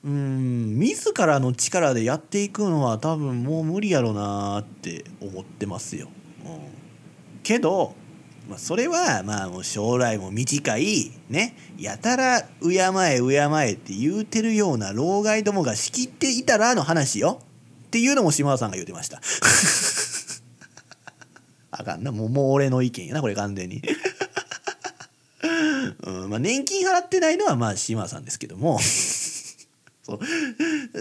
[0.04, 6.10] うん自らの力でやっていくのは多分もう無理やろなって思ってますよ。
[6.46, 6.60] うん、
[7.42, 7.96] けど、
[8.48, 13.36] まあ、それはまあもう将来も短いねやたら敬え敬
[13.68, 17.42] えって言うてるような老害どもが仕切っていたらの話よ。
[17.88, 19.22] っていうのも島田さんが言うてました。
[21.70, 22.12] あかんな。
[22.12, 23.84] もうもう俺の意見やなこれ完全に。
[26.04, 28.80] うんまあ、年金払ってないのはまあ島田さんですけども。
[30.02, 30.20] そう。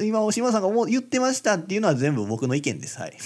[0.05, 2.99] 今大島田さんが言ってましたっていうのは全部僕の意見です。
[2.99, 3.17] はい。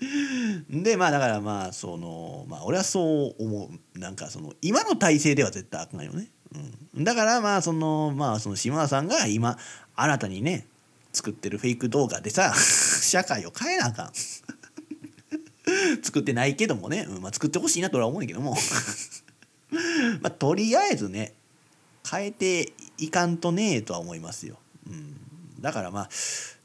[0.70, 3.98] でまあだからまあそのまあ俺はそう思う。
[3.98, 6.28] なんかその今の体制では絶対あかんよね、
[6.94, 9.58] うん、だからまあそのまあその島田さんが今
[9.94, 10.66] 新たにね
[11.12, 14.12] 作ってるフェイク動画でさ 社会を変えなあかん。
[16.02, 17.22] 作ってないけどもね、うん。
[17.22, 18.56] まあ、作ってほしいなと俺は思うんだけども。
[20.20, 21.34] まあとりあえずね
[22.08, 24.58] 変えていかんとねえとは思いますよ。
[24.88, 25.16] うん、
[25.60, 26.08] だからまあ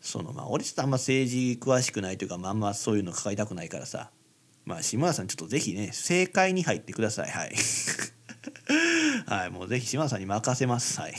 [0.06, 4.12] そのまあ俺ちょっとあんま政治詳しくないというかまあんまそういうの関わりたくないからさ。
[4.64, 7.30] まあ島田さんちょっとぜひね正解に入ってください。
[7.30, 7.56] はい。
[9.26, 11.00] はいもうぜひ島田さんに任せます。
[11.02, 11.16] はい。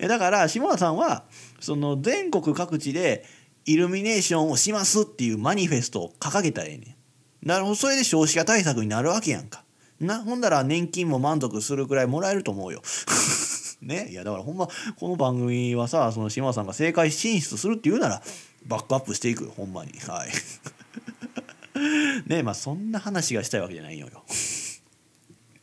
[0.08, 1.24] だから島田さんは
[1.60, 3.26] その全国各地で
[3.66, 6.96] イルミネーションをしますっていうマニフェストを掲げたらええね
[7.44, 7.46] ん。
[7.46, 9.64] なるほどそれで少子化対策になるわけやんか。
[10.00, 12.82] なほんだら年金も満足するくらいもらえると思うよ。
[13.82, 14.08] ね。
[14.10, 14.68] いやだからほんま
[14.98, 18.22] この番組はさその島さんが正解進出するっていうなら
[18.66, 19.92] バックアップしていくほんまに。
[20.00, 20.30] はい。
[22.26, 24.24] ねまあそんな話がしたいわけじゃないのよ。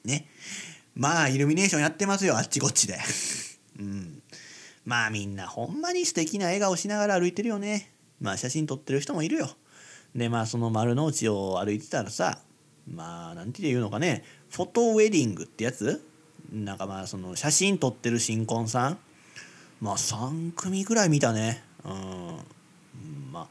[0.05, 0.28] ね。
[0.95, 2.97] まあイルミネーションやってますよあっちこっちで。
[3.80, 4.22] うん。
[4.86, 7.91] まあみんなほんまに素敵な笑顔しながら歩いてるよね。
[8.20, 9.49] まあ写真撮ってる人もいるよ。
[10.16, 12.39] でまあその丸の内を歩いてたらさ
[12.88, 14.24] まあなんて言うのかね。
[14.51, 16.05] フォトウェディングってやつ
[16.54, 18.99] なんかまあその写真撮ってる新婚さん。
[19.82, 21.64] まあ3組ぐらい見たね。
[21.84, 22.38] うん。
[23.32, 23.47] まあ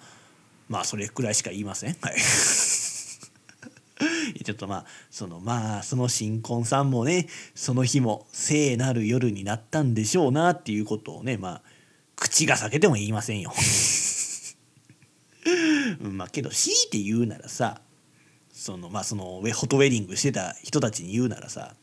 [0.69, 1.97] まあそれくらいしか言いません。
[2.01, 2.15] はい。
[4.45, 7.27] ちょっとまあそのまあその新婚さんもね
[7.57, 11.63] その日も聖なる夜になったんでしょうなっていうことをねまあ
[12.15, 13.53] 口が裂けても言いませんよ。
[16.01, 17.81] まあけど強いて言うならさ
[18.53, 21.75] そのまあそのフォトウェディングしてた人たちに言うならさ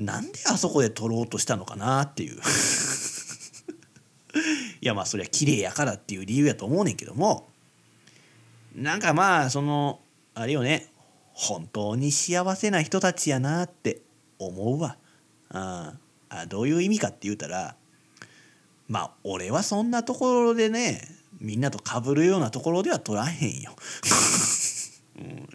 [0.00, 2.36] なんであそこで撮ろうとしたのかなっていう
[4.80, 7.50] いやまあそりゃ綺麗やからっていう理由やと思うねんけども
[8.74, 10.00] なんかまあその
[10.34, 10.90] あれよね
[11.34, 14.00] 本当に幸せな人たちやなって
[14.38, 14.96] 思うわ。
[15.50, 15.94] あ
[16.30, 17.76] あどういう意味かって言うたら
[18.88, 21.02] まあ俺はそんなところでね
[21.40, 23.76] みんなとかぶるようなところでは取らへんよ。
[25.18, 25.48] うん、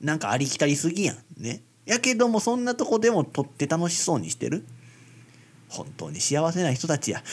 [0.00, 1.62] なんかありきたりすぎやんね。
[1.86, 4.64] やけどもそんなとこでも取って楽しそうにしてる？
[5.68, 7.22] 本当に幸せな人たちや。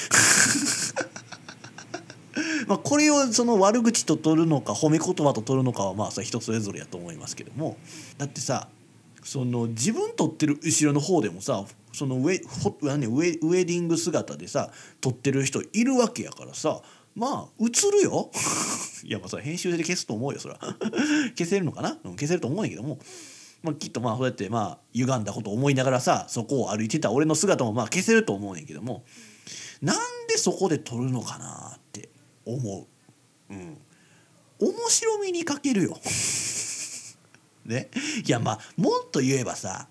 [2.67, 7.77] まあこれをその悪口と取るのか褒め言葉と取るのかはまあそれ人それぞれやと思いますけども。
[8.17, 8.69] だってさ
[9.23, 16.81] その自分撮ってる後ろの方でもさそのウェウェウェディング姿でさ撮ってる人いるわけやからさ
[17.15, 18.31] まあ映るよ。
[19.03, 20.57] いやまあそれ編集で消すと思うよそら。
[21.37, 22.99] 消せるのかな、消せると思うんだけども、
[23.63, 29.03] まあ、きっとまあそうやってまあ歪んだことを思いながらさそこを歩いてた俺の姿もまあ消せると思うねんけども
[29.81, 29.97] なん
[30.27, 32.09] でそこで撮るのかなって
[32.45, 32.87] 思
[33.49, 33.53] う。
[33.53, 33.77] うん。
[34.59, 35.97] 面白みに欠けるよ。
[37.65, 37.89] ね。
[38.25, 39.87] いやまあもっと言えばさ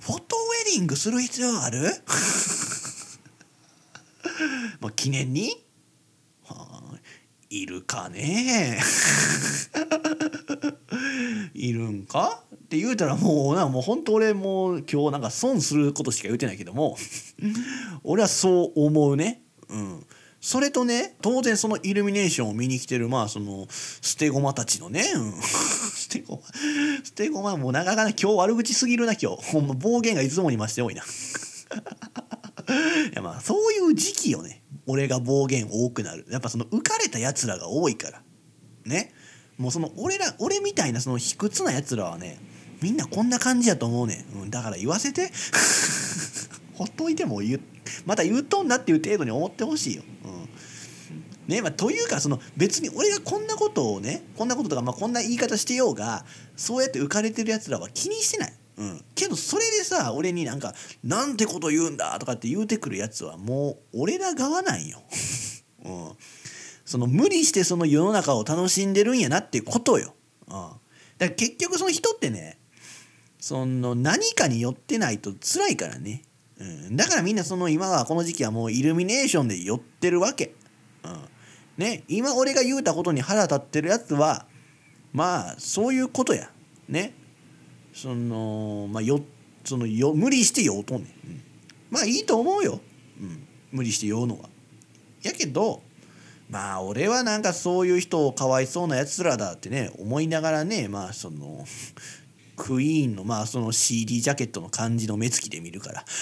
[0.00, 1.82] フォトウェディングする必要ある？
[4.80, 5.64] まあ記念に、
[6.44, 6.98] はあ、
[7.50, 8.80] いるかね
[11.54, 12.42] いるんか？
[12.54, 16.96] って言うたらもうなもう本当俺もう今日なんか損することしか言うてないけども。
[18.04, 19.42] 俺はそう思うね。
[19.68, 20.06] うん。
[20.40, 26.38] それとね当然そのイルミネーションを見に来てるまあその捨て駒たちのね、うん、 捨て駒
[27.02, 29.42] 捨て駒もうなかなか今日悪口すぎるな今日。
[29.52, 31.02] ほんま暴言がいつもに増して多いな。
[33.12, 34.62] いやまあそういう時期よね。
[34.86, 36.26] 俺が暴言多くなる。
[36.30, 38.22] やっぱその浮かれたやつらが多いから。
[38.84, 39.12] ね
[39.58, 42.38] もうその俺ら俺みたいなその卑屈なやつらはね
[42.82, 45.30] みんなこんな感じやと思うねん、うん、だから言わせて
[46.74, 47.60] ほっといても言
[48.04, 50.02] また言うとんなっていう程度に思ってほしいよ。
[50.24, 50.48] うん
[51.46, 56.24] ねまあ、というかその別に俺がこんなことをねこんなこととか、まあ、こんな言い方してようが
[56.56, 58.52] そうやって浮かれてるやつらは気にしてない。
[58.76, 60.74] うん、けどそれでさ俺になんか
[61.04, 65.02] 「なんてこと言うんだ」とかって言うてくるやつはもう俺ら側なんよ。
[65.84, 66.12] うん、
[66.84, 70.14] その無理してその世の中を楽しんでるんやなっていうことよ。
[70.46, 70.78] うん、だか
[71.18, 72.58] ら結局その人ってね
[73.38, 76.22] その何かに寄ってないと辛いからね。
[76.58, 80.54] うん、だからみんなその今はこの時期はもうイルミネーションで寄ってるわけ。
[81.04, 81.28] うん、
[81.78, 84.46] ね今俺が言うたことに腹立ってるやつは
[85.12, 86.50] まあそういうことや。
[86.88, 87.14] ね。
[87.92, 89.20] そのまあよ
[89.64, 91.14] そのよ無理して酔うとんね。
[91.24, 91.42] うん、
[91.90, 92.80] まあいいと思うよ。
[93.20, 94.48] うん、無理して酔うのは。
[95.22, 95.82] やけど
[96.50, 101.64] まあ俺はなんかそういう人をかわいそうなやつらだってね思いながらねまあその
[102.56, 106.04] クイーンのまあその CD ジャケットの感じの目つきで見るから。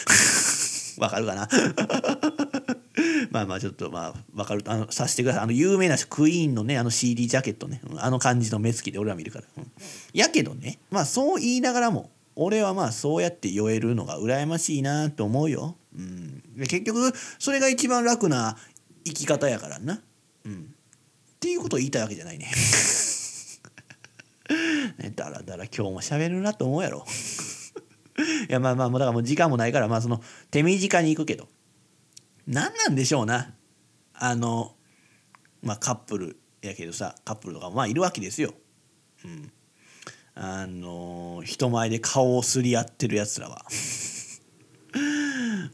[0.99, 1.49] わかるかな？
[3.31, 4.63] まあまあちょっとまあわかる。
[4.67, 5.43] あのさしてください。
[5.45, 7.81] あの有名なクイーンのねあの CD ジャケットね。
[7.97, 9.71] あの感じの目つきで俺は見るから、うん、
[10.13, 18.57] やけどねまあそう言いながらも俺はまあそうやって酔えるのが羨ましいなと思うよ、うん、結局それが一番楽な
[19.05, 20.01] 生き方やからな、
[20.45, 20.57] うん、っ
[21.41, 22.51] ていうことを言いたいわけじゃないね。
[24.99, 27.07] ね、だらだら今日も喋るなと思うやろ。
[28.49, 31.49] いやまあまあもうだからもう時間もないからまあその手短に行くけど。
[32.47, 33.55] 何なんでしょうな。
[34.15, 34.75] あの
[35.63, 38.55] まあカップルやけどさカップルとかもまあいるわけですよ。
[39.25, 39.53] うん、
[40.35, 43.65] あの人前で顔をすり合ってるやつらは。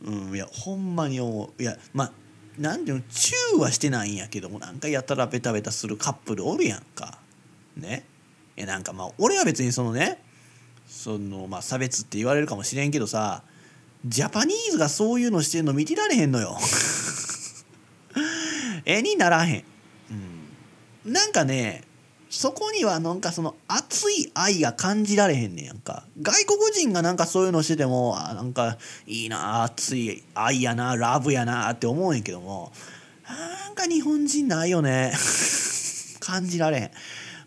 [0.02, 1.62] うん、いやほんまに思う。
[1.62, 2.12] いやまあ
[2.58, 7.18] なんていうのチューはしてないんやけどもなんかやたらベタベタするカップルおるやんか。
[7.76, 8.04] ね？
[8.56, 10.20] えなんかまあ俺は別にそのね
[10.88, 13.42] そのまあ差別って言われるかもしれんけどさ
[14.04, 16.58] ジャパニーズがそういうのしてんの見てられへんのよ。
[18.84, 19.64] 絵にならへん、
[21.04, 21.82] うん、なんかね
[22.30, 26.04] そこにはなんかその熱い愛が感じられへんねやんか。
[26.20, 28.76] 外国人がなんかそういうのしててもあなんか
[29.06, 32.72] いいな熱い愛やなラブやなって思うんやけども
[33.28, 35.12] なんか日本人ないよね。
[36.20, 36.90] 感じられへん。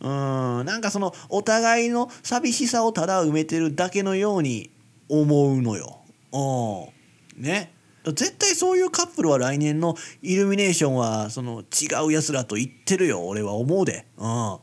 [0.01, 4.71] うんなんかそのお互いの寂しさをただ埋めてるだけのように
[5.09, 5.99] 思うのよ。
[6.31, 7.43] うん。
[7.43, 7.73] ね。
[8.03, 14.07] 絶対そういうカップルは来年のイルミネーションはその違うやつらと言ってるよ俺は思うで。
[14.17, 14.57] うん、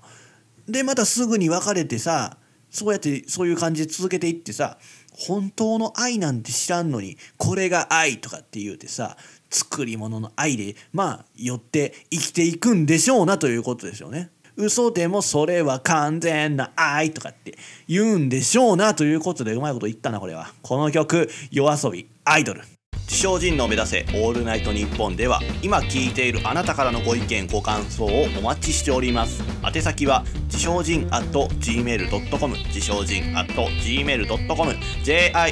[0.69, 2.37] でまたすぐに別れてさ
[2.71, 4.79] そうやってそういう感じで続けていってさ
[5.17, 9.17] 本当の愛なんて知らんのにこれが愛とかって言うてさ
[9.51, 14.31] 作り物の愛でまあ寄って生きていくんでしょうなということですよね。
[14.57, 17.57] 嘘でもそれは完全な愛とかって
[17.87, 20.53] 言うんでしょうなということでうまいこと言ったなこれは。
[20.63, 22.78] この曲夜遊びアイドル。
[23.09, 29.43] 自称人の目指せオールナイトニッポンでは今聞いているあなたからのご意見ご感想をお待ちしております。
[29.65, 34.71] 宛先は自称人 at gmail.com 自称人 at gmail.com
[35.03, 35.49] jishojin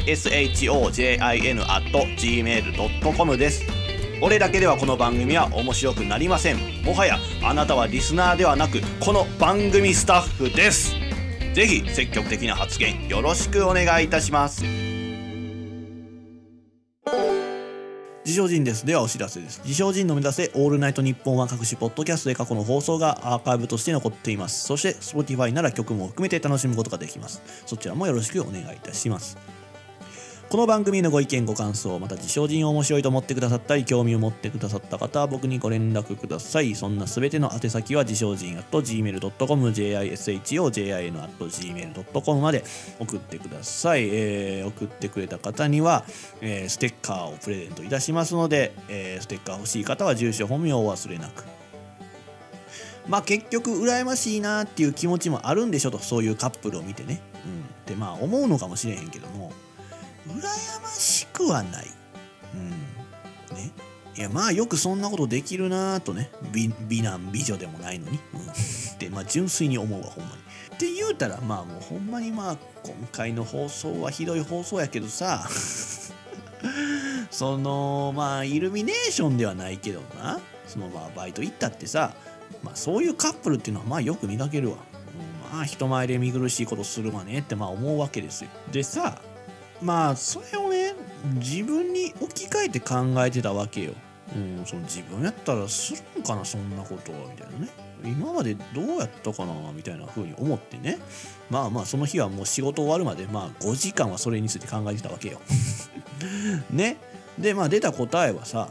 [1.67, 3.65] at gmail.com です。
[4.21, 6.59] 俺だけではこの番組は面白くなりません。
[6.85, 10.95] もはやあなたはリスナーではなくこの番組スタッフです。
[11.55, 14.63] ぜひ積極的な発言よろしくお願いいたします。
[18.27, 18.85] 自称人です。
[18.85, 19.61] ではお知らせです。
[19.63, 24.65] 自称人の目指せオールナイトニッポンは各種ポッドキャストで過去の放送がアーカイブとして残っています。
[24.65, 27.41] そして Spotify なら曲も含めて楽しむことができます。
[27.67, 29.39] そちらもよろしくお願いいたします。
[30.49, 36.77] この番組のご意見ご感想また自称人を面白いと思ってくださったり興味を持ってくださった方は僕にご連絡ください。
[36.77, 42.63] そんなすべての宛先は自称人 at gmail.com jishojin at gmail.com まで
[43.01, 46.05] 送ってください、えー、送ってくれた方には、
[46.41, 51.45] えー、ステッカーをプレゼントいたしますので、えー、ステッカー欲しい方は住所本名をお忘れなく。
[53.09, 59.51] まあ結局羨ましいなっていう気持ちもあるんでしょとそういうカップルを見てね、うん、ってまあ思うのかもしれへんけども。
[60.29, 61.87] 羨ましくはない。
[62.55, 62.71] うん。
[63.57, 63.73] ね。
[64.17, 66.31] いや、まあよくそんなことできるなぁとね。
[66.53, 68.19] 美美男美女でもないのに。
[68.35, 68.41] うん。
[68.41, 70.43] ってまあ純粋に思うわ、ほんまに。
[70.75, 75.47] って言うたら、まあもうほんまにまあ今回の放送はひどい放送やけどさ。
[77.31, 80.41] そのまあイルミネーションではないけどな。
[80.67, 82.15] そのまあバイト行ったってさ。
[82.63, 84.79] まあそういうカップルっていうのはまあよく見かけるわ。
[85.53, 88.51] まあ人前で見苦しいことするわねってまあ思うわけですよ。
[88.73, 89.21] でさ
[89.83, 90.95] まあそれをね
[91.35, 93.93] 自分に置き換えて考えてたわけよ。
[94.35, 97.69] うん、その自分やったらするんかなそんなことはみたいなね。
[98.05, 100.99] 今までどうやったかなみたいな風に思ってね。
[101.51, 105.41] まあまあその日はもう仕事終わるまでまあ5時間はそれについて考えてたわけよ。
[106.71, 106.99] ね。
[107.39, 108.71] でまあ出た答えはさ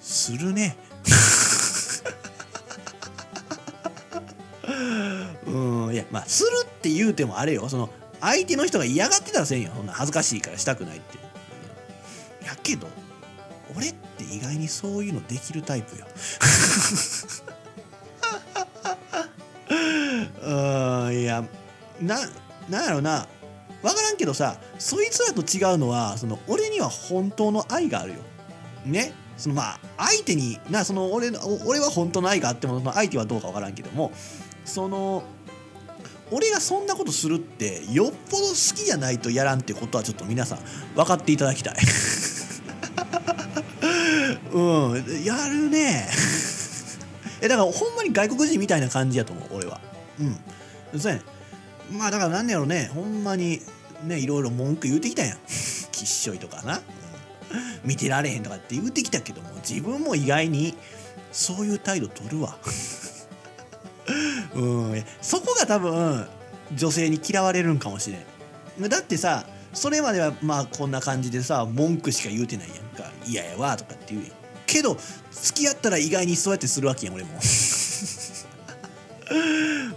[0.00, 0.76] するね。
[5.46, 7.68] うんいやまあするって言うてもあれよ。
[7.68, 7.90] その
[8.24, 9.70] 相手の人が嫌がってたらせんよ。
[9.76, 11.18] そんな恥ずかしいからしたくないって、
[12.46, 12.88] やけど
[13.76, 16.06] 俺って意外にそういうのできるタイプよ
[20.42, 21.44] うんいや
[22.00, 22.18] な
[22.68, 23.26] なんやろな。
[23.82, 28.20] 分からんけどさそいつらと違うのはその俺には本当の愛があるよ。
[28.86, 29.12] ね？
[29.36, 31.30] そのまあ相手になその俺
[31.66, 34.12] 俺は本当の愛があってもその相手はどうか分からんけども
[34.64, 35.24] その
[36.34, 40.58] 俺がそんなことするってよっぽど好きじゃないとやらんってことはちょっと皆さん
[40.96, 41.76] 分かっていただきたい。
[44.52, 45.24] うん。
[45.24, 46.08] やるね。
[47.40, 49.80] えだからほんまに外国人みたいな感じやと思う俺は。
[50.18, 50.36] うん。
[50.98, 51.24] そうやね。
[51.92, 52.90] まあだからなんやろね。
[52.92, 53.62] ほんまに
[54.02, 55.38] ねいろいろ文句言うてきたやん。
[55.92, 56.82] きっしょいとかな、うん、
[57.84, 60.74] 見てられへんとかって言うてきたけども自分も意外に
[61.30, 62.58] そういう態度取るわ。
[64.54, 65.04] うん。
[65.20, 66.26] そこが多分
[66.74, 68.88] 女性に嫌われるんかもしれん。
[68.88, 73.10] だってさそれまではまあこんな感じでさ文句しか言うてないやんか。
[73.26, 74.32] 嫌やわとかって言うやん。
[74.66, 74.96] けど
[75.30, 77.30] 付き合ったら意外にそうやってするわけやん俺も。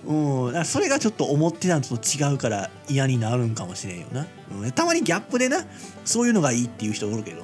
[0.06, 5.66] うん、だそれがちょっと思ってたのと違うから嫌になるんかもしれんよな、うん、たまにギャップでな
[6.06, 7.44] そういうのがいいっていう人おるけど。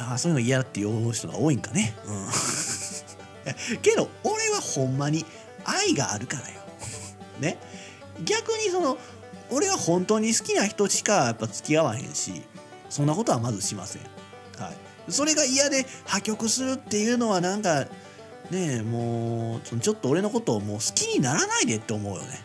[0.00, 1.94] あそういうの嫌だって言う人が多いんかね。
[2.06, 2.26] うん。
[3.82, 5.24] けど俺はほんまに
[5.70, 6.60] 愛があるからよ。
[7.40, 7.58] ね。
[8.24, 8.98] 逆にその
[9.50, 12.42] 俺は本当に好きな人しかやっぱ付き合わへんし
[12.88, 14.02] そんなことはまずしません。
[14.58, 17.86] はい、それが嫌で破局するっていうのはなんか
[18.50, 22.28] ねえもうちょっと俺のことをもう好きにならないでって思うよね。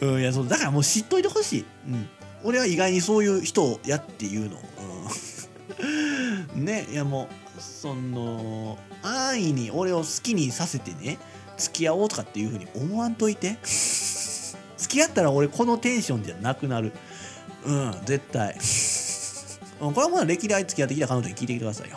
[0.00, 2.08] うん、いやそうだからもう知っといてほしい、うん、
[2.44, 4.58] 俺は意外にそういう人やっていうの、
[6.54, 11.18] うん、 ねいやもうその安易に俺を好きにさせてね
[11.56, 13.58] 付き合おうとかっていうふうに思わんといて。
[14.82, 16.92] 付き合ったら俺このテンションじゃなくなる。
[17.64, 18.56] うん絶対。
[19.78, 21.96] これはもう歴代付き合ってきた彼女に聞いてきてくださいよ。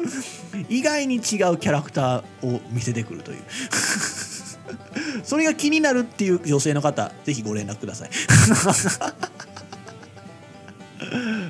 [0.68, 3.42] 意外に違うキャラクターを見せてくるという。
[5.22, 8.10] それが気になるっていう女性の方ぜひご連絡ください。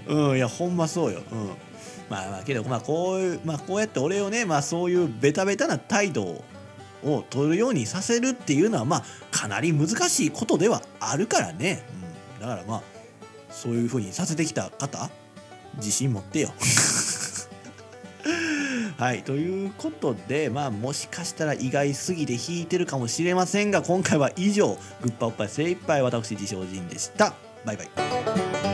[0.06, 1.22] うんいやほんまそうよ。
[1.32, 1.67] うん。
[2.08, 6.44] まあまあけどまあこういうまあこうやって俺をねまあそういうベタベタな態度
[7.04, 11.82] を取るようにさせるっていうのはまあかなり難しいことではあるからね、
[12.36, 12.82] うん、だからまあ
[13.50, 15.10] そういうふうにさせてきた方
[15.76, 16.52] 自信持ってよ。
[18.98, 19.22] はい。
[19.22, 24.76] ということでまあもしかしたら意外すぎて引いてるかもしれませんが今回は以上。
[25.02, 27.34] グッパおっぱい精一杯私自称人でした。
[27.64, 28.67] バイバイ。